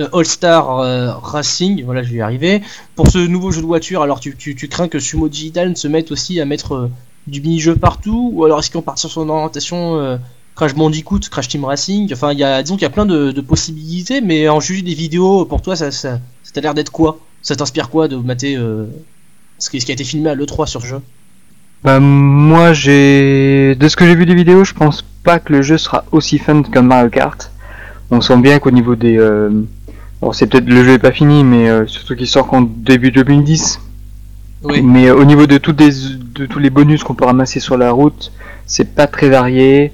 [0.00, 2.62] euh, All-Star Racing, voilà, je vais y arriver.
[2.94, 5.88] Pour ce nouveau jeu de voiture, alors tu, tu, crains que Sumo Digital ne se
[5.88, 6.90] mette aussi à mettre
[7.26, 10.18] du mini-jeu partout Ou alors est-ce qu'on part sur son orientation
[10.54, 12.12] Crash Bandicoot, Crash Team Racing?
[12.12, 15.44] Enfin, y a, disons qu'il y a plein de, possibilités, mais en juger des vidéos,
[15.46, 17.18] pour toi, ça, ça, ça a l'air d'être quoi?
[17.42, 18.56] Ça t'inspire quoi de mater
[19.58, 21.00] ce qui, ce qui a été filmé à l'E3 sur ce jeu?
[21.86, 23.76] Bah, moi, j'ai.
[23.76, 26.38] De ce que j'ai vu des vidéos, je pense pas que le jeu sera aussi
[26.38, 27.52] fun comme Mario Kart.
[28.10, 29.16] On sent bien qu'au niveau des.
[29.16, 29.50] Euh...
[30.20, 33.12] Bon, c'est peut-être le jeu est pas fini, mais euh, surtout qu'il sort en début
[33.12, 33.78] 2010.
[34.64, 34.82] Oui.
[34.82, 35.92] Mais euh, au niveau de, toutes les,
[36.34, 38.32] de tous les bonus qu'on peut ramasser sur la route,
[38.66, 39.92] c'est pas très varié.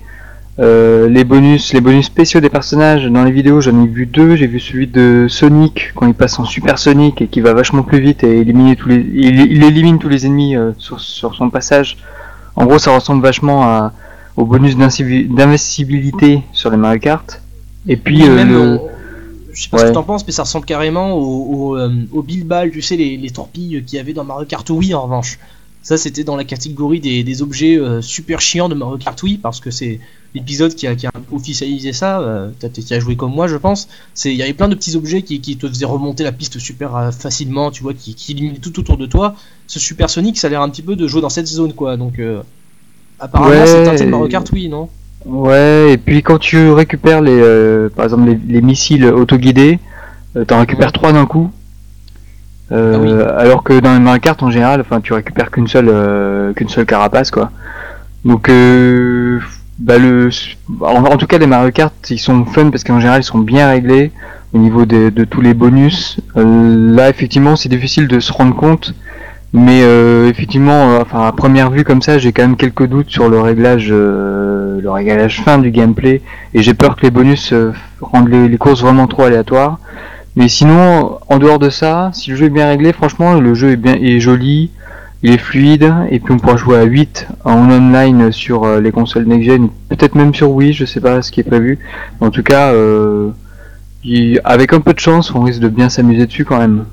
[0.59, 4.37] Euh, les bonus, les bonus spéciaux des personnages dans les vidéos, j'en ai vu deux.
[4.37, 7.83] J'ai vu celui de Sonic quand il passe en Super Sonic et qui va vachement
[7.83, 11.97] plus vite et éliminer tous les, il, élimine tous les ennemis euh, sur, son passage.
[12.55, 13.93] En gros, ça ressemble vachement à,
[14.37, 17.41] au bonus d'investibilité sur les Mario Kart.
[17.89, 18.77] Et puis, euh,
[19.55, 22.71] je sais pas ce que t'en penses, mais ça ressemble carrément au, au, au Ball,
[22.71, 25.39] tu sais, les, les torpilles qu'il y avait dans Mario Kart Wii en revanche.
[25.83, 29.59] Ça, c'était dans la catégorie des, des objets super chiants de Mario Kart Wii parce
[29.59, 29.99] que c'est
[30.35, 33.89] l'épisode qui a, qui a officialisé ça, euh, tu as joué comme moi je pense,
[34.15, 36.59] c'est il y avait plein de petits objets qui, qui, te faisaient remonter la piste
[36.59, 39.35] super euh, facilement, tu vois, qui, qui éliminaient tout autour de toi.
[39.67, 41.97] Ce Super Sonic, ça a l'air un petit peu de jouer dans cette zone quoi,
[41.97, 42.43] donc euh,
[43.21, 44.89] apparemment c'est un de Mario Kart, oui, non?
[45.25, 49.79] Ouais, et puis quand tu récupères les, euh, par exemple les, les missiles autoguidés,
[50.49, 51.51] t'en récupères trois d'un coup.
[52.71, 52.75] Ah
[53.37, 56.87] alors que dans les Mario Kart en général, enfin tu récupères qu'une seule qu'une seule
[56.87, 57.51] carapace quoi.
[58.25, 58.49] Donc
[59.79, 60.29] bah le,
[60.81, 63.69] en, tout cas les Mario Kart ils sont fun parce qu'en général ils sont bien
[63.69, 64.13] réglés
[64.53, 66.21] au niveau de, de tous les bonus.
[66.37, 68.95] Euh, là effectivement c'est difficile de se rendre compte,
[69.53, 73.11] mais euh, effectivement, euh, enfin à première vue comme ça j'ai quand même quelques doutes
[73.11, 76.21] sur le réglage, le réglage fin du gameplay
[76.55, 77.55] et j'ai peur que les bonus
[78.01, 79.79] rendent les, les, courses vraiment trop aléatoires.
[80.37, 83.71] Mais sinon en dehors de ça, si le jeu est bien réglé, franchement le jeu
[83.71, 84.71] est bien est joli
[85.23, 88.91] il est fluide et puis on pourra jouer à 8 en online sur euh, les
[88.91, 91.79] consoles next-gen, peut-être même sur Wii, je sais pas ce qui est prévu.
[92.21, 93.31] En tout cas, euh,
[94.43, 96.87] avec un peu de chance, on risque de bien s'amuser dessus quand même.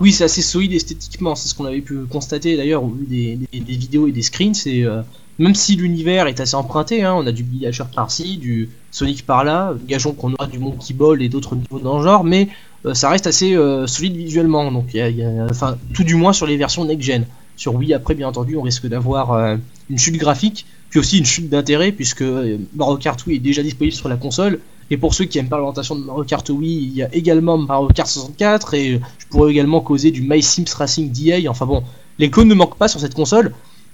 [0.00, 3.38] Oui, c'est assez solide esthétiquement, c'est ce qu'on avait pu constater d'ailleurs au vu des,
[3.52, 4.52] vidéos et des screens.
[4.52, 5.00] C'est euh,
[5.38, 9.74] même si l'univers est assez emprunté, hein, on a du Villager par-ci, du Sonic par-là,
[9.88, 12.48] gageons qu'on aura du Monkey Ball et d'autres niveaux dans le genre, mais
[12.92, 14.70] ça reste assez solide visuellement.
[14.70, 15.10] Donc, y a,
[15.50, 17.24] enfin, tout du moins sur les versions next-gen.
[17.56, 19.56] Sur Wii, après, bien entendu, on risque d'avoir euh,
[19.88, 23.62] une chute graphique, puis aussi une chute d'intérêt, puisque euh, Mario Kart Wii est déjà
[23.62, 24.60] disponible sur la console.
[24.90, 27.58] Et pour ceux qui aiment pas l'orientation de Mario Kart Wii, il y a également
[27.58, 31.50] Mario Kart 64, et je pourrais également causer du My Sims Racing DA.
[31.50, 31.82] Enfin bon,
[32.18, 33.52] les clones ne manquent pas sur cette console.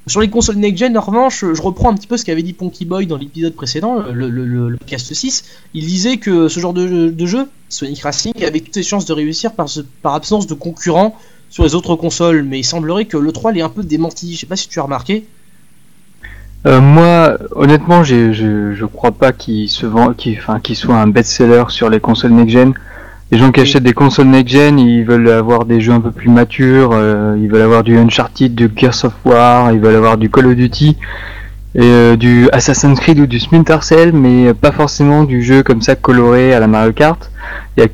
[0.09, 2.85] Sur les consoles next-gen, en revanche, je reprends un petit peu ce qu'avait dit Ponky
[2.85, 5.45] Boy dans l'épisode précédent, le, le, podcast 6.
[5.75, 9.53] Il disait que ce genre de, jeu, Sonic Racing, avait toutes les chances de réussir
[9.53, 9.69] par,
[10.03, 11.17] par absence de concurrents
[11.53, 14.35] sur les autres consoles, mais il semblerait que le 3 l'ait un peu démenti.
[14.35, 15.27] Je sais pas si tu as remarqué.
[16.67, 21.09] Euh, moi, honnêtement, je, je crois pas qu'il se vend, qu'il, enfin, qu'il soit un
[21.09, 22.73] best-seller sur les consoles next-gen.
[23.31, 26.31] Les gens qui achètent des consoles next-gen, ils veulent avoir des jeux un peu plus
[26.31, 30.31] matures, euh, ils veulent avoir du Uncharted, du Gears of War, ils veulent avoir du
[30.31, 30.97] Call of Duty,
[31.75, 35.83] et euh, du Assassin's Creed ou du Splinter Cell, mais pas forcément du jeu comme
[35.83, 37.31] ça coloré à la Mario Kart.
[37.77, 37.89] Il y a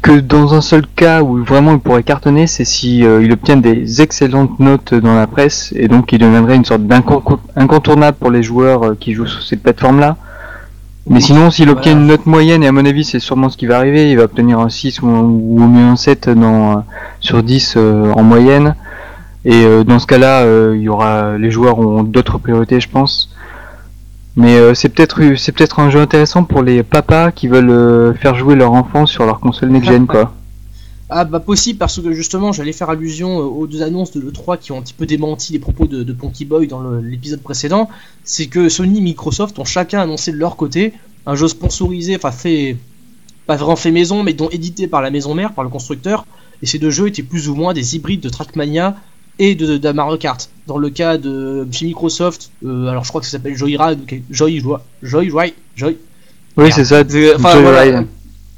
[0.00, 4.00] que dans un seul cas où vraiment il pourrait cartonner, c'est si euh, obtient des
[4.00, 8.84] excellentes notes dans la presse et donc il deviendrait une sorte d'incontournable pour les joueurs
[8.84, 10.16] euh, qui jouent sur cette plateforme-là.
[11.08, 13.66] Mais sinon, s'il obtient une note moyenne, et à mon avis c'est sûrement ce qui
[13.66, 16.80] va arriver, il va obtenir un 6 ou, au mieux un 7 dans, euh,
[17.20, 18.74] sur 10 en moyenne.
[19.44, 20.44] Et dans ce cas-là,
[21.38, 23.30] les joueurs ont d'autres priorités, je pense.
[24.36, 28.12] Mais euh, c'est peut-être c'est peut-être un jeu intéressant pour les papas qui veulent euh,
[28.14, 30.34] faire jouer leur enfant sur leur console next-gen quoi.
[31.08, 34.58] Ah bah possible parce que justement j'allais faire allusion euh, aux deux annonces de l'E3
[34.58, 37.88] qui ont un petit peu démenti les propos de, de Ponky Boy dans l'épisode précédent.
[38.24, 40.92] C'est que Sony et Microsoft ont chacun annoncé de leur côté
[41.24, 42.76] un jeu sponsorisé, enfin fait
[43.46, 46.26] pas vraiment fait maison mais dont édité par la maison mère, par le constructeur.
[46.62, 48.96] Et ces deux jeux étaient plus ou moins des hybrides de Trackmania
[49.38, 50.48] et de, de, Mario Kart.
[50.66, 54.60] Dans le cas de chez Microsoft, euh, alors je crois que ça s'appelle Joyride, Joy,
[54.60, 55.96] Joy, Joy, Joy.
[56.56, 57.02] Oui, c'est ça.
[57.36, 58.04] Enfin, voilà,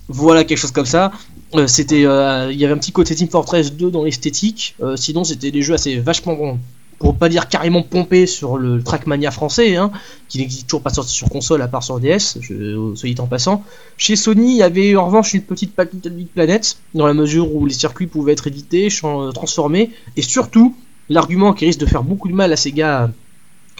[0.08, 1.12] voilà, quelque chose comme ça.
[1.54, 4.76] Euh, c'était, euh, il y avait un petit côté Team Fortress 2 dans l'esthétique.
[4.96, 6.58] sinon, c'était des jeux assez vachement bons
[6.98, 9.90] pour pas dire carrément pompé sur le Trackmania français, hein,
[10.28, 13.26] qui n'existe toujours pas sorti sur console à part sur DS, je, soit dit en
[13.26, 13.64] passant.
[13.96, 15.74] Chez Sony, il y avait en revanche une petite
[16.10, 18.88] Big Planet, dans la mesure où les circuits pouvaient être édités,
[19.32, 20.74] transformés, et surtout,
[21.08, 23.10] l'argument qui risque de faire beaucoup de mal à Sega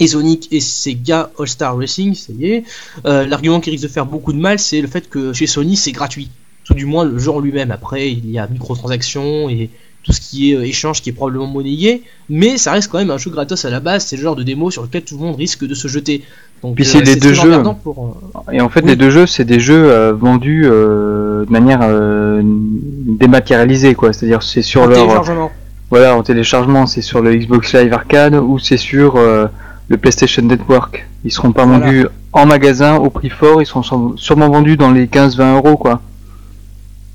[0.01, 2.65] et Sonic et Sega All-Star Racing, ça y est.
[3.05, 5.77] Euh, L'argument qui risque de faire beaucoup de mal, c'est le fait que chez Sony,
[5.77, 6.31] c'est gratuit.
[6.65, 7.71] Tout du moins le en lui-même.
[7.71, 9.71] Après, il y a microtransactions et
[10.09, 13.11] tout ce qui est euh, échange qui est probablement monnayé, mais ça reste quand même
[13.11, 15.21] un jeu gratos à la base, c'est le genre de démo sur lequel tout le
[15.21, 16.23] monde risque de se jeter.
[16.63, 17.63] Donc, Puis c'est deux jeux.
[18.51, 21.81] Et en fait, les deux jeux, c'est des jeux vendus de manière
[22.43, 24.13] dématérialisée, quoi.
[24.13, 25.25] C'est-à-dire, c'est sur leur.
[25.91, 31.07] Voilà, en téléchargement, c'est sur le Xbox Live Arcade ou c'est sur le PlayStation Network.
[31.25, 35.07] Ils seront pas vendus en magasin au prix fort, ils seront sûrement vendus dans les
[35.07, 36.01] 15-20 euros quoi.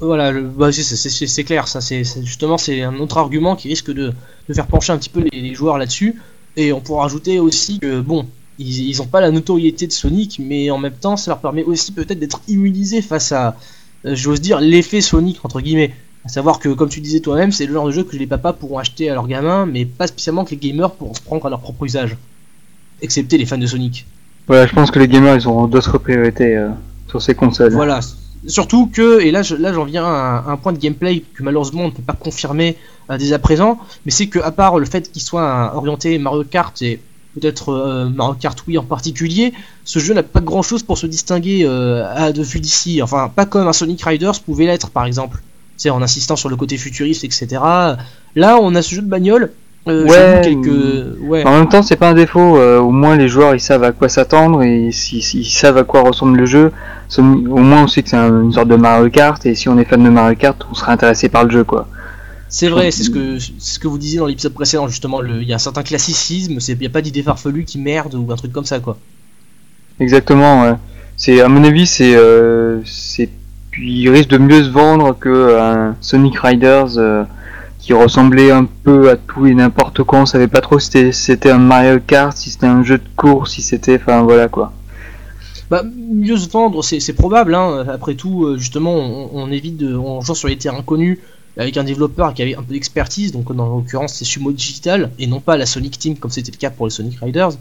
[0.04, 4.12] Voilà, bah, c'est clair, ça c'est justement c'est un autre argument qui risque de,
[4.52, 6.22] faire pencher un petit peu les, joueurs là-dessus.
[6.58, 8.28] Et on pourra ajouter aussi que bon,
[8.60, 11.94] ils n'ont pas la notoriété de Sonic, mais en même temps ça leur permet aussi
[11.94, 13.56] peut-être d'être immunisés face à,
[14.06, 15.94] euh, j'ose dire, l'effet Sonic entre guillemets.
[16.26, 18.54] À savoir que, comme tu disais toi-même, c'est le genre de jeu que les papas
[18.54, 21.50] pourront acheter à leurs gamins, mais pas spécialement que les gamers pourront se prendre à
[21.50, 22.18] leur propre usage
[23.02, 24.06] excepté les fans de Sonic.
[24.48, 26.70] Voilà, je pense que les gamers ils auront d'autres priorités euh,
[27.10, 27.74] sur ces consoles.
[27.74, 28.00] Voilà,
[28.48, 31.92] surtout que, et là, j'en viens à un, point de gameplay que malheureusement on ne
[31.92, 32.78] peut pas confirmer
[33.10, 36.44] euh, dès à présent, mais c'est que à part le fait qu'il soit orienté Mario
[36.44, 37.00] Kart et
[37.36, 39.54] peut-être euh, Mario Kart Wii en particulier,
[39.86, 43.02] ce jeu n'a pas grand chose pour se distinguer à de vue d'ici.
[43.02, 45.42] Enfin, pas comme un Sonic Riders pouvait l'être par exemple.
[45.76, 47.48] C'est en insistant sur le côté futuriste, etc.
[48.36, 49.52] Là, on a ce jeu de bagnole
[49.88, 52.58] euh, ouais, En même temps, c'est pas un défaut.
[52.58, 56.02] Euh, au moins, les joueurs ils savent à quoi s'attendre et s'ils savent à quoi
[56.02, 56.72] ressemble le jeu,
[57.18, 59.86] au moins on sait que c'est une sorte de Mario Kart et si on est
[59.86, 61.88] fan de Mario Kart, on sera intéressé par le jeu, quoi.
[62.48, 65.24] C'est vrai, c'est ce que ce que vous disiez dans l'épisode précédent justement.
[65.24, 68.32] Il y a un certain classicisme, il n'y a pas d'idée farfelue qui merde ou
[68.32, 68.98] un truc comme ça, quoi.
[70.00, 70.62] Exactement.
[70.64, 70.76] Ouais.
[71.18, 73.30] C'est à mon avis, c'est euh, c'est
[73.82, 76.98] il risque de mieux se vendre que un Sonic Riders
[77.84, 80.20] qui ressemblait un peu à tout et n'importe quoi.
[80.20, 83.52] On savait pas trop si c'était un Mario Kart, si c'était un jeu de course,
[83.52, 83.98] si c'était.
[83.98, 84.72] Enfin voilà quoi.
[85.70, 87.54] Bah, mieux se vendre, c'est probable.
[87.56, 87.86] Hein.
[87.90, 88.94] Après tout, euh, justement,
[89.34, 89.96] on, évite de.
[89.98, 91.20] On joue sur les terrains connus
[91.58, 93.34] avec un développeur qui avait un peu d'expertise.
[93.34, 96.58] Donc, dans l'occurrence, c'est Sumo Digital et non pas la Sonic Team comme c'était le
[96.58, 97.52] cas pour les Sonic Riders.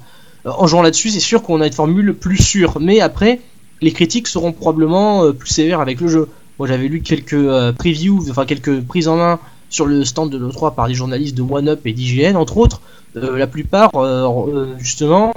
[0.47, 2.79] Euh, en jouant là-dessus, c'est sûr qu'on a une formule plus sûre.
[2.81, 3.41] Mais après,
[3.81, 6.29] les critiques seront probablement euh, plus sévères avec le jeu.
[6.61, 9.41] Moi, j'avais lu quelques previews, enfin quelques prises en main
[9.73, 12.81] sur le stand de l'E3 par des journalistes de OneUp et d'IGN, entre autres,
[13.17, 15.33] euh, la plupart, euh, euh, justement,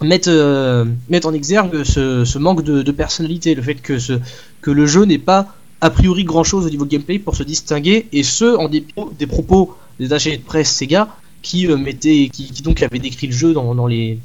[0.00, 0.30] mettent,
[1.08, 4.14] mettent, en exergue ce, manque de, personnalité, le fait que, ce,
[4.62, 8.06] que le jeu n'est pas a priori grand chose au niveau gameplay pour se distinguer,
[8.12, 11.08] et ce, en dépit des propos des attachés de presse Sega,
[11.42, 14.20] qui, mettaient, qui, donc avaient décrit le jeu dans, les,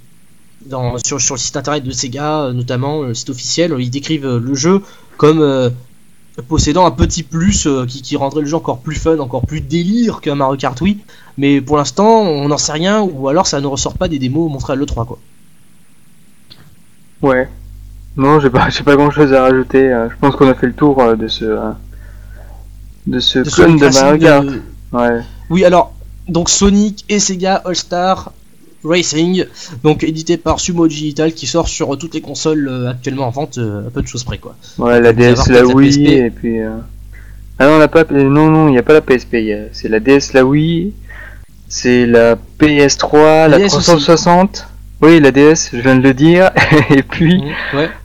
[0.68, 4.54] dans, sur, sur, le site internet de Sega, notamment le site officiel, ils décrivent le
[4.54, 4.84] jeu
[5.18, 5.72] comme
[6.42, 10.22] possédant un petit plus euh, qui, rendrait le jeu encore plus fun, encore plus délire
[10.22, 11.00] qu'un Mario Kart Wii.
[11.38, 14.52] Mais pour l'instant, on n'en sait rien, ou alors ça ne ressort pas des démos
[14.52, 15.20] montrées à l'E3 quoi.
[17.22, 17.50] Ouais.
[18.16, 19.92] Non, j'ai pas, pas grand chose à rajouter.
[19.92, 21.46] Euh, je pense qu'on a fait le tour euh, de ce.
[23.08, 24.48] de ce clone de Mario Kart.
[24.94, 25.22] Ouais.
[25.50, 25.94] Oui, alors,
[26.28, 28.32] donc Sonic et Sega All-Star
[28.88, 29.46] Racing,
[29.84, 33.58] donc édité par Sumo Digital, qui sort sur toutes les consoles euh, actuellement en vente,
[33.58, 34.56] euh, à peu de choses près quoi.
[34.78, 36.60] Ouais, la DS, la Wii, et puis.
[36.62, 36.70] Euh,
[37.60, 38.06] ah non, la pas...
[38.12, 39.38] non, non, il n'y a pas la PSP,
[39.72, 40.94] c'est la DS, la Wii,
[41.68, 44.68] c'est la PS3, la, 360.
[45.00, 46.52] Oui, la DS, je viens de le dire.
[46.90, 47.44] et puis,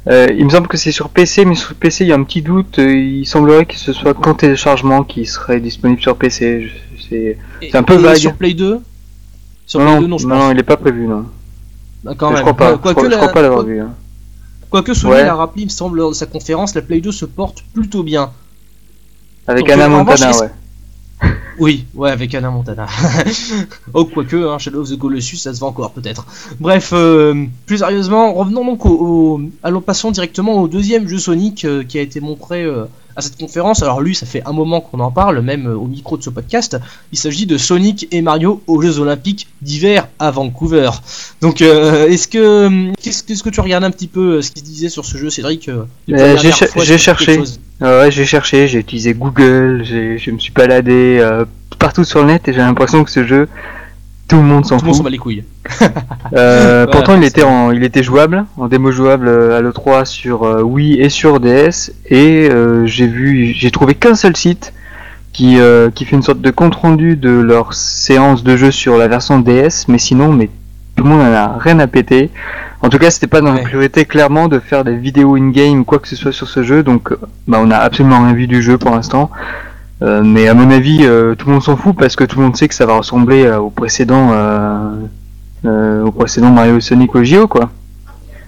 [0.06, 2.42] il me semble que c'est sur PC, mais sur PC, il y a un petit
[2.42, 2.76] doute.
[2.78, 6.70] Il semblerait que ce soit qu'en téléchargement qui serait disponible sur PC.
[7.08, 7.36] C'est
[7.74, 8.16] un peu vague.
[8.16, 8.80] sur Play 2
[9.78, 11.26] non, non, il est pas prévu, non.
[12.04, 13.80] Bah, je crois pas, je, crois, pas l'avoir vu.
[13.80, 13.90] Hein.
[14.70, 17.26] Quoique Sony l'a rappelé, il me semble, lors de sa conférence, la Play 2 se
[17.26, 18.30] porte plutôt bien.
[19.46, 20.50] Avec Anna Montana, ouais.
[21.58, 22.86] Oui, ouais, avec Anna Montana.
[23.94, 26.26] oh, quoique, hein, Shadow of the Colossus, ça se va encore peut-être.
[26.58, 31.84] Bref, euh, plus sérieusement, revenons donc au, allons passons directement au deuxième jeu Sonic euh,
[31.84, 33.82] qui a été montré euh, à cette conférence.
[33.82, 36.78] Alors lui, ça fait un moment qu'on en parle, même au micro de ce podcast.
[37.12, 40.90] Il s'agit de Sonic et Mario aux Jeux Olympiques d'hiver à Vancouver.
[41.40, 45.04] Donc, est-ce que qu'est-ce que tu regardes un petit peu ce qui se disait sur
[45.04, 45.70] ce jeu, Cédric
[46.08, 47.42] J'ai cherché.
[47.80, 51.20] ouais, j'ai cherché, j'ai utilisé Google, je me suis baladé
[51.78, 53.48] partout sur le net et j'ai l'impression que ce jeu,
[54.32, 54.80] tout le monde s'en fout.
[54.80, 55.44] Tout le monde s'en bat les couilles.
[56.32, 60.44] euh, pourtant, il était, en, il était jouable, en démo jouable euh, à l'E3 sur
[60.44, 61.92] euh, Wii et sur DS.
[62.06, 64.72] Et euh, j'ai vu, j'ai trouvé qu'un seul site
[65.34, 65.58] qui,
[65.94, 69.38] qui fait une sorte de compte rendu de leur séance de jeu sur la version
[69.38, 69.86] DS.
[69.88, 70.48] Mais sinon, mais
[70.96, 72.30] tout le monde en a rien à péter.
[72.80, 75.84] En tout cas, c'était pas dans la priorité clairement de faire des vidéos in-game ou
[75.84, 76.82] quoi que ce soit sur ce jeu.
[76.82, 77.10] Donc,
[77.46, 79.30] bah, on a absolument rien vu du jeu pour l'instant.
[80.02, 82.44] Euh, mais à mon avis, euh, tout le monde s'en fout parce que tout le
[82.44, 84.30] monde sait que ça va ressembler euh, au précédent
[85.64, 87.70] au précédent Mario Sonic au JO quoi.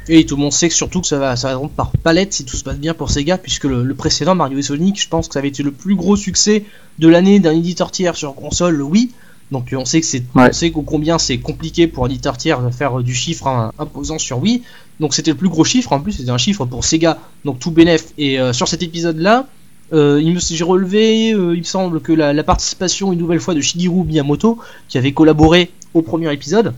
[0.09, 2.45] Et tout le monde sait que surtout que ça va, ça va par palette si
[2.45, 5.35] tout se passe bien pour Sega, puisque le, précédent Mario et Sonic, je pense que
[5.35, 6.65] ça avait été le plus gros succès
[6.99, 9.13] de l'année d'un éditeur tiers sur console, oui.
[9.53, 12.71] Donc on sait que c'est, on sait combien c'est compliqué pour un éditeur tiers de
[12.71, 14.63] faire du chiffre imposant sur Wii.
[14.99, 17.71] Donc c'était le plus gros chiffre, en plus c'était un chiffre pour Sega, donc tout
[17.71, 18.07] bénef.
[18.19, 19.47] Et euh, sur cet épisode-là,
[19.93, 23.61] euh, j'ai relevé, euh, il me semble que la, la, participation une nouvelle fois de
[23.61, 26.75] Shigeru Miyamoto, qui avait collaboré au premier épisode,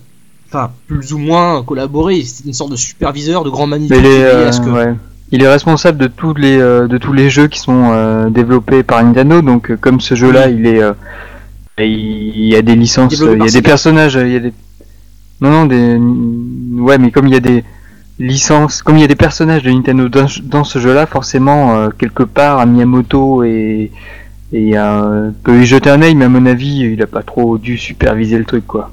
[0.48, 4.00] enfin plus ou moins collaboré, c'est une sorte de superviseur, de grand manipulant.
[4.04, 4.94] Euh,
[5.32, 8.82] il est responsable de tous les euh, de tous les jeux qui sont euh, développés
[8.82, 10.82] par Nintendo, donc comme ce jeu-là, il est
[11.78, 14.52] il y a des licences, il y a des personnages, il y a des
[15.40, 15.96] non non des
[16.80, 17.64] ouais mais comme il y a des
[18.18, 22.66] licences, comme il y a des personnages de Nintendo dans, ce jeu-là, forcément quelque part
[22.66, 23.90] Miyamoto et
[24.52, 24.72] et
[25.42, 28.38] peut y jeter un œil, mais à mon avis, il a pas trop dû superviser
[28.38, 28.90] le truc quoi.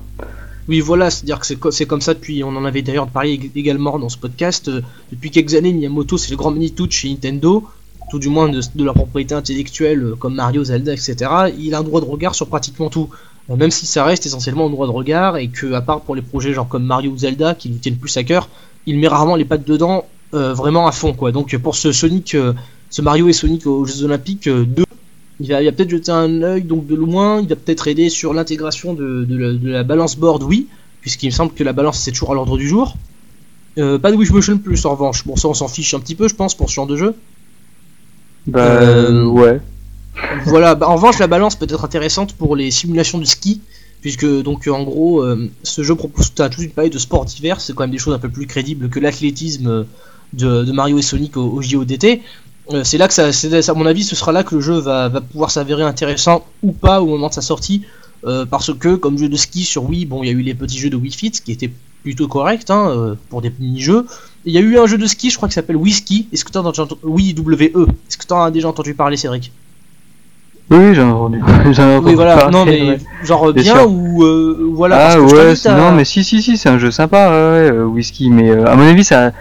[0.70, 4.08] Oui, voilà, c'est-à-dire que c'est comme ça depuis, on en avait d'ailleurs parlé également dans
[4.08, 4.82] ce podcast, euh,
[5.12, 7.68] depuis quelques années, Miyamoto c'est le grand Manitou chez Nintendo,
[8.10, 11.16] tout du moins de, leur propriété intellectuelle euh, comme Mario, Zelda, etc.
[11.60, 13.10] Il a un droit de regard sur pratiquement tout,
[13.50, 16.16] euh, même si ça reste essentiellement un droit de regard et que, à part pour
[16.16, 18.48] les projets genre comme Mario ou Zelda qui lui tiennent plus à cœur,
[18.86, 21.32] il met rarement les pattes dedans vraiment à fond, quoi.
[21.32, 22.36] Donc pour ce Sonic,
[22.90, 24.84] ce Mario et Sonic aux Jeux Olympiques 2,
[25.40, 28.94] il va, peut-être jeter un œil donc de loin, il va peut-être aider sur l'intégration
[28.94, 29.28] de,
[29.64, 30.68] la, balance board, oui,
[31.02, 32.96] puisqu'il me semble que la balance c'est toujours à l'ordre du jour.
[33.78, 36.14] Euh, pas de Wish Motion Plus en revanche, bon ça on s'en fiche un petit
[36.14, 37.16] peu je pense pour ce genre de jeu.
[38.46, 39.60] Bah euh, ouais.
[40.46, 43.62] voilà, bah, en revanche la balance peut être intéressante pour les simulations de ski,
[44.04, 47.74] puisque donc en gros euh, ce jeu propose toute une palette de sports divers, c'est
[47.74, 49.86] quand même des choses un peu plus crédibles que l'athlétisme
[50.34, 52.22] de, Mario et Sonic au, JODT.
[52.72, 55.10] Euh, c'est là que ça, à mon avis, ce sera là que le jeu va,
[55.10, 57.84] pouvoir s'avérer intéressant ou pas au moment de sa sortie,
[58.26, 60.54] euh, parce que comme jeu de ski sur Wii, bon, il y a eu les
[60.54, 61.72] petits jeux de Wii Fit qui étaient
[62.04, 64.06] plutôt corrects hein, euh, pour des mini-jeux.
[64.46, 66.96] Il y a eu un jeu de ski, je crois, qui s'appelle Wii Est-ce que
[67.04, 67.88] Oui, WE.
[68.10, 69.52] Est-ce que tu as déjà entendu parler, Cédric?
[70.70, 71.42] Oui, j'en ai entendu.
[71.66, 72.50] entendu oui, voilà.
[72.52, 75.10] non, mais genre bien, ou voilà.
[75.12, 78.30] Ah ouais, non, mais si, si, si, c'est un jeu sympa, ouais, Whisky.
[78.30, 79.32] Mais à mon avis, ça,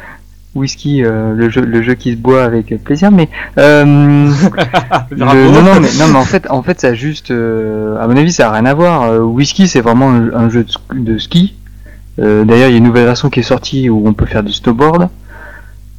[0.54, 4.30] whisky, euh, le, jeu, le jeu qui se boit avec plaisir, mais, euh, non,
[5.16, 8.48] non, mais non, mais en fait, en fait, ça juste, euh, à mon avis, ça
[8.48, 9.02] a rien à voir.
[9.02, 11.54] Euh, whisky, c'est vraiment un, jeu de, ski.
[12.18, 14.52] D'ailleurs, il y a une nouvelle version qui est sortie où on peut faire du
[14.52, 15.08] snowboard.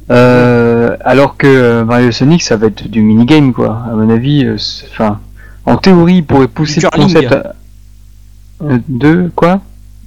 [0.08, 3.82] Alors que Mario Sonic, ça va être du minigame, quoi.
[3.90, 4.46] À mon avis,
[4.90, 5.20] enfin,
[5.66, 7.34] en théorie, il pourrait pousser le concept
[8.60, 9.60] de quoi?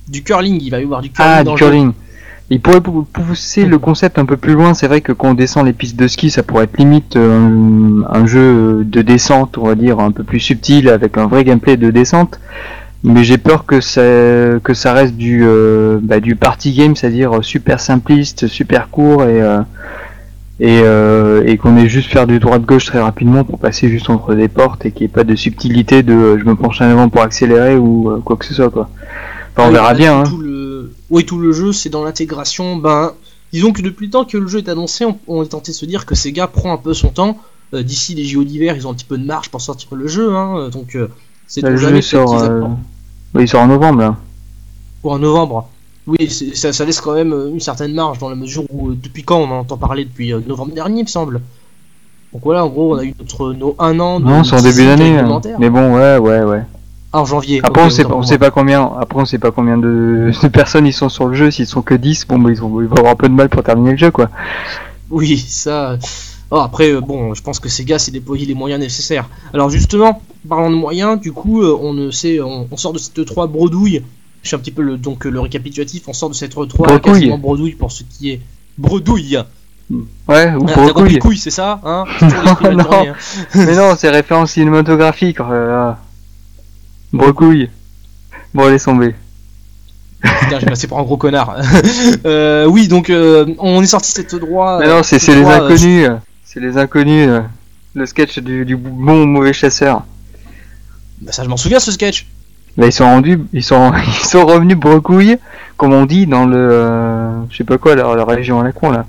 [0.07, 1.33] Du curling, il va y avoir du curling.
[1.36, 1.91] Ah, du curling.
[2.49, 4.73] Il pourrait pousser le concept un peu plus loin.
[4.73, 8.01] C'est vrai que quand on descend les pistes de ski, ça pourrait être limite euh,
[8.10, 11.75] un, jeu de descente, on va dire, un peu plus subtil, avec un vrai gameplay
[11.75, 12.39] de descente.
[13.03, 14.01] Mais j'ai peur que ça,
[14.63, 19.41] que ça reste du, euh, bah, du party game, c'est-à-dire super simpliste, super court et,
[19.41, 19.62] euh,
[20.60, 24.10] et, et qu'on ait juste faire du droit de gauche très rapidement pour passer juste
[24.10, 26.86] entre des portes et qu'il n'y ait pas de subtilité de je me penche en
[26.86, 28.89] avant pour accélérer ou quoi que ce soit quoi.
[29.55, 30.21] Enfin, on verra bien.
[30.21, 30.23] Hein
[31.10, 32.75] oui, tout le jeu, c'est dans l'intégration.
[32.77, 33.13] Ben,
[33.53, 35.86] disons que depuis le temps que le jeu est annoncé, on, est tenté de se
[35.86, 37.38] dire que Sega prend un peu son temps.
[37.73, 40.07] Euh, d'ici les JO d'hiver, ils ont un petit peu de marge pour sortir le
[40.07, 41.10] jeu, hein, donc euh,
[41.47, 42.62] c'est le jeu sort, euh,
[43.33, 44.15] oui, il sort en novembre là.
[45.03, 45.69] Ou en novembre.
[46.05, 49.39] Oui, ça, ça, laisse quand même une certaine marge dans la mesure où depuis quand
[49.39, 51.41] on en entend parler depuis novembre dernier, il me semble.
[52.31, 54.19] Donc voilà, en gros, on a eu notre nos un an.
[54.19, 55.17] De non, c'est en début d'année.
[55.17, 55.41] Hein.
[55.60, 56.63] Mais bon, ouais, ouais, ouais
[57.13, 57.62] en janvier.
[57.63, 58.91] Après, on, sait, on sait pas combien.
[58.99, 61.51] Après, on sait pas combien de, personnes ils sont sur le jeu.
[61.51, 63.91] S'ils sont que 10, bon, bah, ils, vont, avoir un peu de mal pour terminer
[63.91, 64.29] le jeu, quoi.
[65.10, 65.97] Oui, ça.
[66.49, 69.29] Oh, après, euh, bon, je pense que Sega s'est déployé les moyens nécessaires.
[69.53, 73.25] Alors justement, parlant de moyens, du coup, euh, on ne sait, on, sort de cette
[73.25, 74.03] 3 bredouille.
[74.43, 76.07] Je suis un petit peu le, donc le récapitulatif.
[76.07, 78.41] On sort de cette 3 quasiment bredouille pour ce qui est
[78.77, 79.38] bredouille.
[80.27, 82.03] Ouais, ou pour c'est ça, hein?
[82.71, 83.13] Non, hein.
[83.55, 85.38] Mais non, c'est référence cinématographique.
[87.13, 87.69] Brocouille.
[88.53, 89.15] Bon, allez tomber.
[90.22, 91.55] Putain, j'ai passé pour un gros connard.
[92.26, 94.80] euh, oui, donc euh, on est sorti cette droit.
[94.80, 96.09] Mais non, c'est les euh, inconnus.
[96.43, 97.30] C'est les inconnus.
[97.30, 97.41] Euh,
[97.93, 100.03] le sketch du, du bon ou mauvais chasseur.
[101.22, 102.28] Bah ça, je m'en souviens ce sketch.
[102.78, 105.38] Bah, ils sont rendus, ils sont, ils sont revenus brocouille,
[105.78, 108.91] comme on dit dans le, je sais pas quoi, la, la région à la con
[108.91, 109.05] là.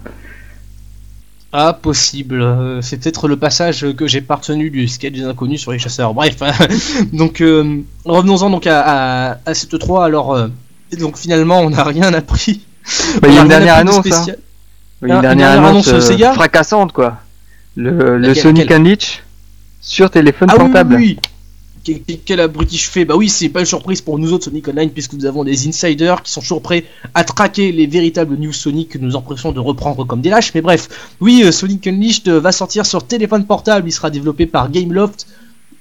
[1.52, 2.42] Ah, possible.
[2.42, 6.12] Euh, c'est peut-être le passage que j'ai partenu du sketch des inconnus sur les chasseurs.
[6.12, 6.36] Bref.
[7.12, 10.04] donc, euh, revenons-en donc à, à, cette 3.
[10.04, 10.48] Alors, euh,
[10.98, 12.66] donc finalement, on n'a rien appris.
[13.22, 14.12] Bah, il y a une dernière annonce.
[14.12, 14.26] Hein.
[15.00, 15.90] une, dernière annonce,
[16.34, 17.16] fracassante, quoi.
[17.76, 19.22] Le, le Sonic Unleash
[19.80, 20.96] sur téléphone ah, portable.
[20.96, 21.30] Oui, oui,
[22.24, 24.90] quel abruti je fais Bah oui, c'est pas une surprise pour nous autres Sonic Online,
[24.90, 26.84] puisque nous avons des insiders qui sont toujours prêts
[27.14, 30.52] à traquer les véritables news Sonic que nous empressons de reprendre comme des lâches.
[30.54, 30.88] Mais bref,
[31.20, 35.26] oui, euh, Sonic Unleashed va sortir sur téléphone portable, il sera développé par Gameloft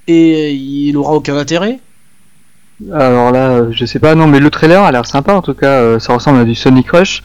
[0.07, 1.79] et il aura aucun intérêt.
[2.93, 5.99] Alors là, je sais pas, non, mais le trailer a l'air sympa en tout cas,
[5.99, 7.23] ça ressemble à du Sonic Rush.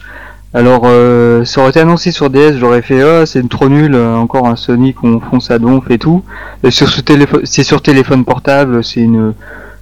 [0.55, 4.15] Alors, euh, ça aurait été annoncé sur DS, j'aurais fait oh, c'est trop nul, euh,
[4.15, 6.23] encore un Sonic on fonce à donf et tout.
[6.63, 9.33] Et sur ce téléphone, c'est sur téléphone portable, c'est une,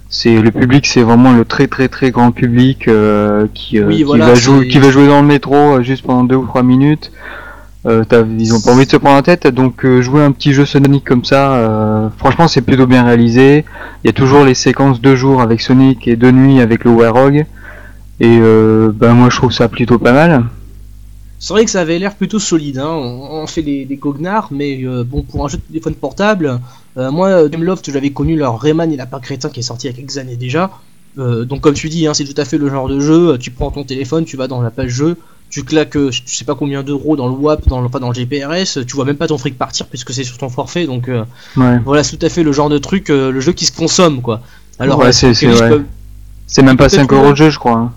[0.08, 4.34] c'est le public, c'est vraiment le très très très grand public euh, qui, qui va
[4.34, 7.12] jouer, qui va jouer dans le métro juste pendant deux ou trois minutes.
[7.84, 11.04] ils ont pas envie de se prendre la tête, donc jouer un petit jeu Sonic
[11.04, 13.66] comme ça, franchement c'est plutôt bien réalisé.
[14.04, 16.92] Il y a toujours les séquences de jour avec Sonic et de nuit avec le
[16.92, 17.44] Warhog.
[18.20, 20.44] Et ben moi je trouve ça plutôt pas mal.
[21.42, 22.88] C'est vrai que ça avait l'air plutôt solide, hein.
[22.88, 26.60] on, fait des, des goguenards, mais euh, bon, pour un jeu de téléphone portable,
[26.96, 29.92] euh, moi, Gameloft, j'avais connu leur Rayman et la Crétin qui est sorti il y
[29.92, 30.70] a quelques années déjà.
[31.18, 33.38] Euh, donc, comme tu dis, hein, c'est tout à fait le genre de jeu.
[33.38, 35.16] Tu prends ton téléphone, tu vas dans la page jeu,
[35.50, 38.14] tu claques, je sais pas combien d'euros dans le WAP, dans le, pas dans le
[38.14, 40.86] GPRS, tu vois même pas ton fric partir puisque c'est sur ton forfait.
[40.86, 41.10] Donc,
[41.56, 44.42] voilà, c'est tout à fait le genre de truc, le jeu qui se consomme, quoi.
[44.78, 47.78] Alors, c'est même pas 5 euros de jeu, je crois.
[47.78, 47.92] Hein.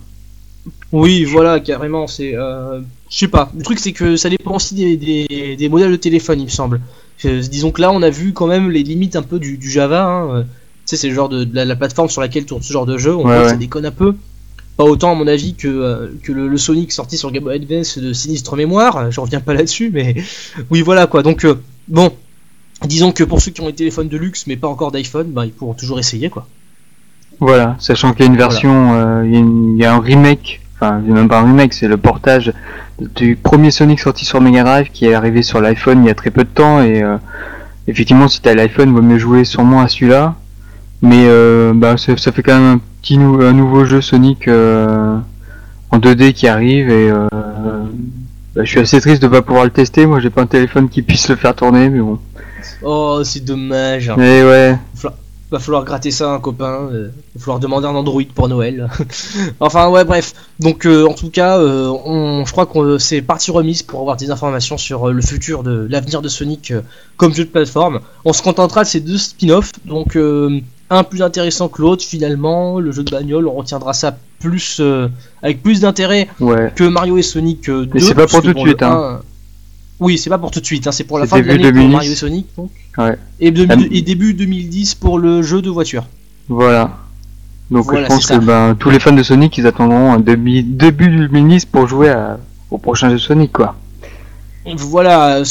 [0.92, 2.34] Oui, voilà, carrément, c'est
[3.10, 3.52] je sais pas.
[3.56, 6.82] Le truc, c'est que ça dépend aussi des, modèles de téléphone, il me semble.
[7.24, 10.06] Euh, disons que là, on a vu quand même les limites un peu du, Java.
[10.06, 10.36] Hein.
[10.36, 10.48] Euh, tu
[10.86, 13.16] sais, c'est le genre de, la, plateforme sur laquelle tourne ce genre de jeu.
[13.16, 14.16] On voit que ça déconne un peu.
[14.78, 17.98] Pas autant, à mon avis, que, euh, que le, Sonic sorti sur Game Boy Advance
[17.98, 19.12] de sinistre mémoire.
[19.12, 20.16] Je reviens pas là-dessus, mais
[20.72, 21.24] oui, voilà quoi.
[21.24, 21.48] Donc,
[21.88, 22.12] bon,
[22.86, 25.46] disons que pour ceux qui ont des téléphones de luxe, mais pas encore d'iPhone, bah,
[25.46, 26.48] ils pourront toujours essayer quoi.
[27.40, 31.40] Voilà, sachant qu'il y a une version, il y, a un remake enfin même pas
[31.40, 32.54] un remake, c'est le portage
[33.00, 36.16] du premier Sonic sorti sur Mega Drive qui est arrivé sur l'iPhone il y a
[36.16, 37.18] très peu de temps et euh,
[37.88, 40.36] effectivement si t'as l'iPhone vaut mieux jouer sûrement à celui-là.
[41.02, 45.18] Mais euh, bah, ça, fait quand même un petit un nouveau jeu Sonic euh,
[45.92, 50.06] en 2D qui arrive et bah, je suis assez triste de pas pouvoir le tester.
[50.06, 52.20] Moi j'ai pas un téléphone qui puisse le faire tourner mais bon.
[52.82, 54.12] Oh c'est dommage.
[54.18, 54.78] Mais ouais
[55.52, 56.90] Va falloir gratter ça un copain.
[56.92, 58.90] Euh, va falloir demander un Android pour Noël.
[59.60, 60.34] enfin ouais bref.
[60.60, 64.18] Donc euh, en tout cas, euh, on, je crois que c'est partie remise pour avoir
[64.18, 66.74] des informations sur le futur de l'avenir de Sonic
[67.18, 68.00] comme jeu de plateforme.
[68.26, 69.72] On se contentera de ces deux spin-offs.
[69.86, 70.18] Donc
[70.90, 72.80] un plus intéressant que l'autre finalement.
[72.80, 74.82] Le jeu de bagnole, on retiendra ça plus
[75.44, 77.90] avec plus d'intérêt que Mario et Sonic 2.
[77.94, 78.82] Mais c'est pas pour tout de suite.
[78.82, 79.22] Hein.
[80.00, 81.88] Oui, c'est pas pour tout de suite, hein, c'est pour la fin de l'année pour
[81.88, 82.48] Mario et Sonic.
[82.58, 82.72] Donc.
[82.98, 83.18] Ouais.
[83.40, 86.06] Et, début 2010 pour le jeu de voiture.
[86.48, 86.98] Voilà.
[87.72, 91.10] Donc je pense que ben, tous les fans de Sonic, ils attendront un début, début
[91.10, 92.14] 2010 pour jouer
[92.72, 93.76] au prochain jeu Sonic, quoi.
[94.66, 95.44] Voilà,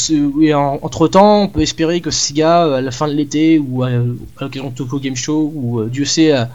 [0.81, 3.89] entre temps, on peut espérer que Sega, à la fin de l'été, ou à,
[4.41, 6.49] l'occasion de Tokyo Game Show, ou euh, Dieu sait à,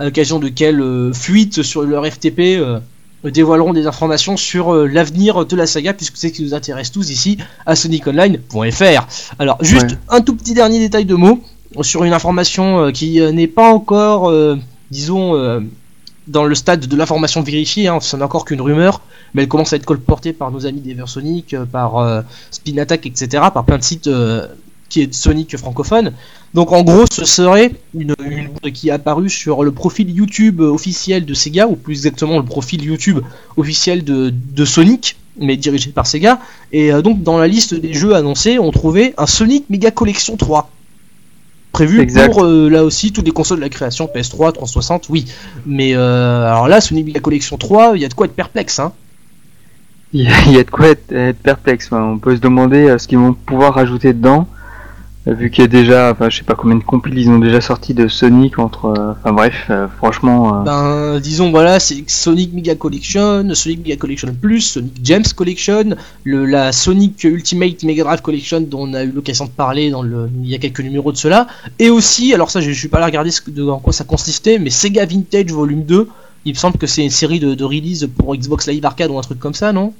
[0.00, 2.80] l'occasion de quelle euh, fuite sur leur FTP, euh,
[3.24, 6.92] dévoileront des informations sur euh, l'avenir de la saga, puisque c'est ce qui nous intéresse
[6.92, 9.06] tous ici à SonicOnline.fr.
[9.38, 11.40] Alors, juste un tout petit dernier détail de mots
[11.82, 14.32] sur une information euh, qui euh, n'est pas encore,
[14.90, 15.34] disons,
[16.28, 19.00] dans le stade de l'information vérifiée, hein, ce n'est encore qu'une rumeur,
[19.34, 23.64] mais elle commence à être colportée par nos amis d'Eversonic, par Spin Attack, etc., par
[23.64, 24.08] plein de sites
[24.88, 26.12] qui est Sonic francophone.
[26.54, 31.24] Donc en gros, ce serait une, une qui est apparue sur le profil YouTube officiel
[31.24, 33.20] de Sega, ou plus exactement le profil YouTube
[33.56, 36.40] officiel de, de Sonic, mais dirigé par Sega.
[36.72, 40.36] Et euh, donc dans la liste des jeux annoncés, on trouvait un Sonic Mega Collection
[40.36, 40.70] 3.
[41.72, 45.26] Prévu pour euh, là aussi toutes les consoles de la création PS3, 360, oui.
[45.66, 48.78] Mais euh, alors là, Sonic Mega Collection 3, il y a de quoi être perplexe,
[48.78, 48.92] hein.
[50.14, 51.90] Il y a de quoi être, perplexe.
[51.92, 54.48] On peut se demander ce qu'ils vont pouvoir rajouter dedans
[55.32, 57.60] vu qu'il y a déjà, enfin je sais pas combien de compiles ils ont déjà
[57.60, 60.60] sorti de Sonic entre, euh, enfin bref, euh, franchement.
[60.60, 65.96] Euh, ben disons voilà, c'est Sonic Mega Collection, Sonic Mega Collection Plus, Sonic James Collection,
[66.24, 70.02] le, la Sonic Ultimate Mega Drive Collection dont on a eu l'occasion de parler dans
[70.02, 71.48] le, il y a quelques numéros de cela,
[71.78, 74.58] et aussi, alors ça je, suis pas là à regarder ce, en quoi ça consistait,
[74.58, 76.08] mais Sega Vintage Volume 2,
[76.44, 79.18] il me semble que c'est une série de, de release pour Xbox Live Arcade ou
[79.18, 79.92] un truc comme ça, non?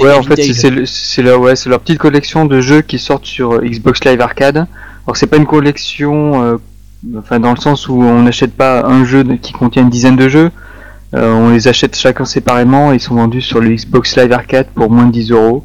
[0.00, 3.60] Ouais, en fait, c'est leur, ouais, leur petite collection de jeux qui sortent sur euh,
[3.60, 4.66] Xbox Live Arcade.
[5.06, 6.56] Alors, c'est pas une collection, euh,
[7.16, 10.28] enfin, dans le sens où on n'achète pas un jeu qui contient une dizaine de
[10.28, 10.50] jeux.
[11.14, 14.66] Euh, on les achète chacun séparément et ils sont vendus sur le Xbox Live Arcade
[14.74, 15.64] pour moins de 10 euros.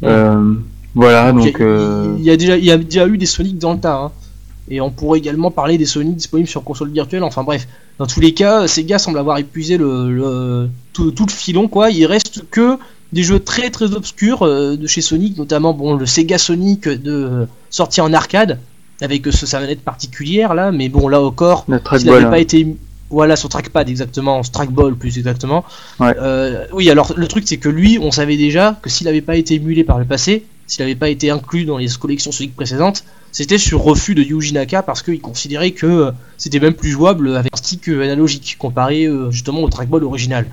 [0.00, 1.60] voilà, donc.
[1.60, 3.96] Il y, a déjà, il y a déjà eu des Sonic dans le tas.
[3.96, 4.12] Hein.
[4.70, 7.24] Et on pourrait également parler des Sonic disponibles sur console virtuelle.
[7.24, 7.68] Enfin bref,
[7.98, 11.68] dans tous les cas, Sega semble avoir épuisé le, tout, tout, le filon.
[11.68, 11.90] quoi.
[11.90, 12.78] Il reste que
[13.12, 17.46] des jeux très très obscurs euh, de chez Sonic, notamment bon le Sega Sonic de
[17.70, 18.58] sorti en arcade,
[19.00, 22.30] avec ce sa manette particulière là, mais bon là encore, s'il n'avait hein.
[22.30, 22.76] pas été
[23.10, 25.64] voilà son trackpad exactement, son trackball plus exactement.
[25.98, 26.14] Ouais.
[26.20, 29.36] Euh, oui, alors le truc c'est que lui, on savait déjà que s'il n'avait pas
[29.36, 33.04] été émulé par le passé, s'il n'avait pas été inclus dans les collections Sonic précédentes,
[33.32, 37.36] c'était sur refus de Yuji Naka parce qu'il considérait que euh, c'était même plus jouable
[37.36, 40.46] avec un stick euh, analogique comparé euh, justement au trackball original.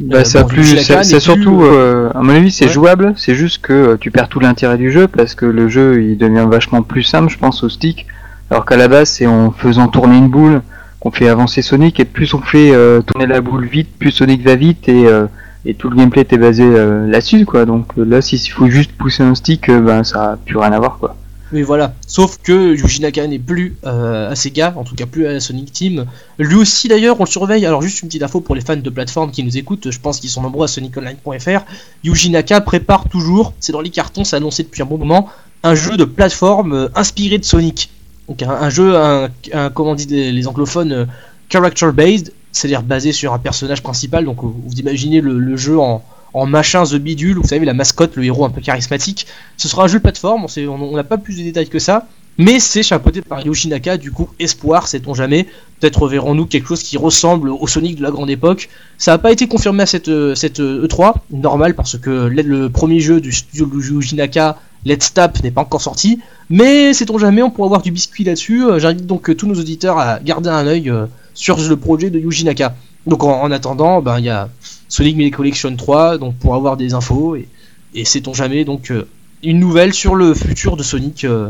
[0.00, 2.72] Bah, Euh, ça bon, plus, c'est surtout, euh, à mon avis, c'est Ouais.
[2.72, 3.14] jouable.
[3.16, 6.16] C'est juste que euh, tu perds tout l'intérêt du jeu parce que le jeu il
[6.18, 8.06] devient vachement plus simple, je pense, au stick.
[8.50, 10.62] Alors qu'à la base, c'est en faisant tourner une boule
[11.00, 14.42] qu'on fait avancer Sonic et plus on fait euh, tourner la boule vite, plus Sonic
[14.42, 15.26] va vite et, euh,
[15.64, 17.64] et tout le gameplay était basé euh, là-dessus, quoi.
[17.64, 20.98] Donc là, s'il faut juste pousser un stick, ben ça a plus rien à voir,
[20.98, 21.16] quoi.
[21.52, 25.26] Mais voilà, sauf que Yuji Naka n'est plus euh, à Sega, en tout cas plus
[25.26, 26.06] à Sonic Team.
[26.38, 27.66] Lui aussi d'ailleurs, on le surveille.
[27.66, 30.18] Alors juste une petite info pour les fans de plateforme qui nous écoutent, je pense
[30.18, 31.60] qu'ils sont nombreux à soniconline.fr.
[32.04, 35.28] Yuji Naka prépare toujours, c'est dans les cartons, c'est annoncé depuis un bon moment,
[35.62, 37.90] un jeu de plateforme euh, inspiré de Sonic.
[38.28, 41.04] Donc un, jeu, un, un- comment dit les, anglophones, euh,
[41.50, 44.24] character based, c'est-à-dire basé sur un personnage principal.
[44.24, 46.02] Donc vous, imaginez le jeu en,
[46.34, 49.26] en machin The Bidule, vous savez la mascotte, le héros un peu charismatique.
[49.56, 52.06] Ce sera un jeu de plateforme, on n'a pas plus de détails que ça,
[52.38, 55.46] mais c'est chapeauté par Yoshinaka, du coup, espoir, sait-on jamais.
[55.80, 58.70] Peut-être verrons-nous quelque chose qui ressemble au Sonic de la grande époque.
[58.96, 62.70] Ça n'a pas été confirmé à cette, euh, cette euh, E3, normal, parce que le,
[62.70, 66.18] premier jeu du studio de Yoshinaka, Let's Tap, n'est pas encore sorti,
[66.50, 68.64] mais sait-on jamais, on pourra avoir du biscuit là-dessus.
[68.64, 72.10] Euh, J'invite donc euh, tous nos auditeurs à garder un œil euh, sur le projet
[72.10, 72.74] de Yoshinaka.
[73.06, 74.48] Donc en, en attendant, ben il y a
[74.92, 79.08] Sonic Melee Collection 3, donc pour avoir des infos et, sait-on jamais donc euh,
[79.42, 81.48] une nouvelle sur le futur de Sonic, euh,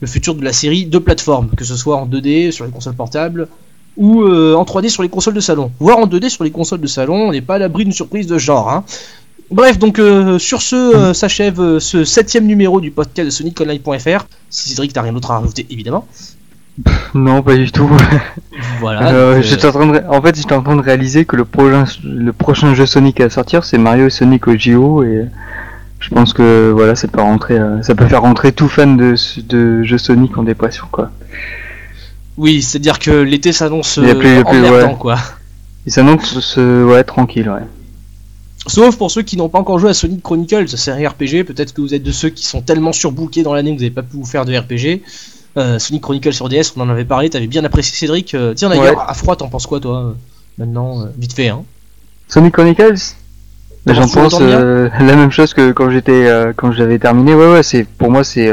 [0.00, 2.96] le futur de la série de plateformes, que ce soit en 2D sur les consoles
[2.96, 3.46] portables
[3.96, 6.80] ou euh, en 3D sur les consoles de salon, voire en 2D sur les consoles
[6.80, 7.28] de salon.
[7.28, 8.68] On n'est pas à l'abri d'une surprise de genre.
[8.68, 8.82] hein.
[9.52, 10.00] Bref, donc
[10.38, 14.26] sur ce s'achève ce septième numéro du podcast de SonicOnline.fr.
[14.48, 16.06] Si Cédric t'as rien d'autre à rajouter, évidemment.
[17.14, 17.90] Non, pas du tout.
[18.80, 19.12] Voilà.
[19.12, 21.44] Euh, j'étais en, train de ré- en fait, j'étais en train de réaliser que le
[21.44, 25.26] prochain, le prochain jeu Sonic à sortir, c'est Mario et Sonic au JO, et
[25.98, 29.14] je pense que voilà, ça peut rentrer, euh, ça peut faire rentrer tout fan de,
[29.48, 31.10] de jeux Sonic en dépression, quoi.
[32.36, 34.96] Oui, c'est-à-dire que l'été s'annonce Il a plus- il euh, ouais.
[34.98, 35.16] quoi.
[35.86, 37.62] Et ça annonce ce, ouais, tranquille, ouais.
[38.66, 41.44] Sauf pour ceux qui n'ont pas encore joué à Sonic Chronicles, c'est un RPG.
[41.44, 43.94] Peut-être que vous êtes de ceux qui sont tellement surbookés dans l'année que vous n'avez
[43.94, 45.02] pas pu vous faire de RPG.
[45.56, 48.34] Euh, Sonic Chronicles sur DS, on en avait parlé, t'avais bien apprécié Cédric.
[48.34, 49.04] Euh, tiens d'ailleurs, Ouais.
[49.06, 50.12] à froid, t'en penses quoi toi euh,
[50.58, 51.64] Maintenant, euh, vite fait, hein.
[52.28, 53.14] Sonic Chronicles
[53.86, 57.34] J'en pense la même chose que quand j'étais, quand j'avais terminé.
[57.34, 58.52] Ouais, ouais, c'est pour moi c'est,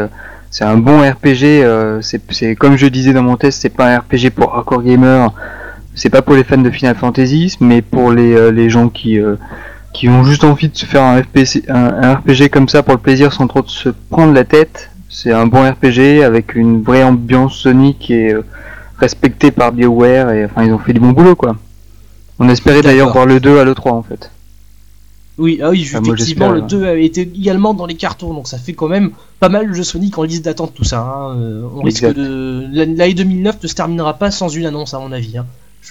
[0.49, 1.99] c'est un bon RPG.
[2.01, 5.33] c'est, c'est comme je disais dans mon test, c'est pas un RPG pour hardcore gamer.
[5.95, 9.19] C'est pas pour les fans de Final Fantasy, mais pour les, les gens qui,
[9.93, 12.93] qui ont juste envie de se faire un, FPC, un, un RPG comme ça pour
[12.93, 14.89] le plaisir sans trop se prendre la tête.
[15.19, 18.45] C'est un bon RPG avec une vraie ambiance Sonic et euh,
[18.99, 21.55] respecté par BioWare et enfin ils ont fait du bon boulot quoi.
[22.37, 24.29] On espérait d'ailleurs voir le 2 à l'E3 en fait.
[25.39, 28.47] Oui, ah oui, Ah, effectivement, le j'espère, 2 avait été également dans les cartons, donc
[28.47, 29.09] ça fait quand même
[29.39, 30.99] pas mal de jeux Sonic en liste d'attente, tout ça.
[31.01, 31.35] hein.
[31.39, 32.67] Euh, on risque de.
[32.71, 35.37] L'année 2009 ne se terminera pas sans une annonce, à mon avis.
[35.39, 35.45] hein.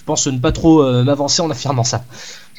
[0.06, 2.04] Je pense ne pas trop euh, m'avancer en affirmant ça.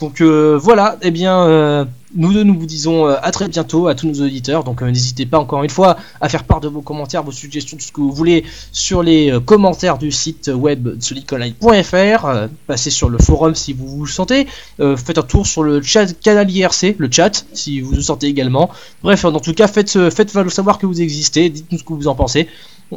[0.01, 3.95] Donc euh, voilà, eh bien, euh, nous deux, nous vous disons à très bientôt à
[3.95, 4.65] tous nos auditeurs.
[4.65, 7.83] Donc n'hésitez pas encore une fois à faire part de vos commentaires, vos suggestions, tout
[7.85, 8.43] ce que vous voulez
[8.73, 12.25] sur les commentaires du site web soniconline.fr.
[12.25, 14.45] Euh, passez sur le forum si vous vous sentez.
[14.77, 18.69] Faites un tour sur le chat canal IRC, le chat, si vous le sentez également.
[19.03, 22.15] Bref, en tout cas, faites, faites savoir que vous existez, dites-nous ce que vous en
[22.15, 22.49] pensez.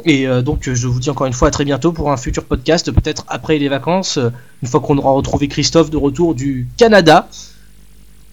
[0.05, 2.45] Et euh, donc, je vous dis encore une fois à très bientôt pour un futur
[2.45, 4.29] podcast, peut-être après les vacances, euh,
[4.63, 7.27] une fois qu'on aura retrouvé Christophe de retour du Canada.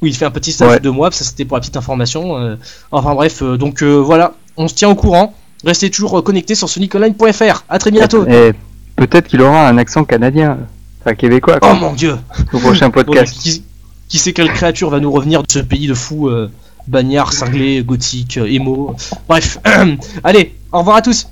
[0.00, 0.78] où il fait un petit stage Ouais.
[0.80, 2.36] de mois, ça c'était pour la petite information.
[2.36, 2.54] euh,
[2.92, 5.34] enfin bref, donc voilà, on se tient au courant.
[5.64, 7.64] Restez toujours connectés sur soniconline.fr.
[7.68, 8.24] À très bientôt.
[8.28, 8.52] Et
[8.94, 10.58] peut-être qu'il aura un accent canadien,
[11.00, 12.16] enfin québécois, Oh mon dieu.
[12.52, 13.36] au prochain Bon, podcast.
[13.40, 13.64] qui,
[14.08, 16.48] qui sait quelle créature va nous revenir de ce pays de fous, euh,
[16.86, 18.94] bagnard, cinglé, gothique, euh, émo.
[19.28, 19.58] Bref,
[20.22, 21.26] allez, au revoir à tous.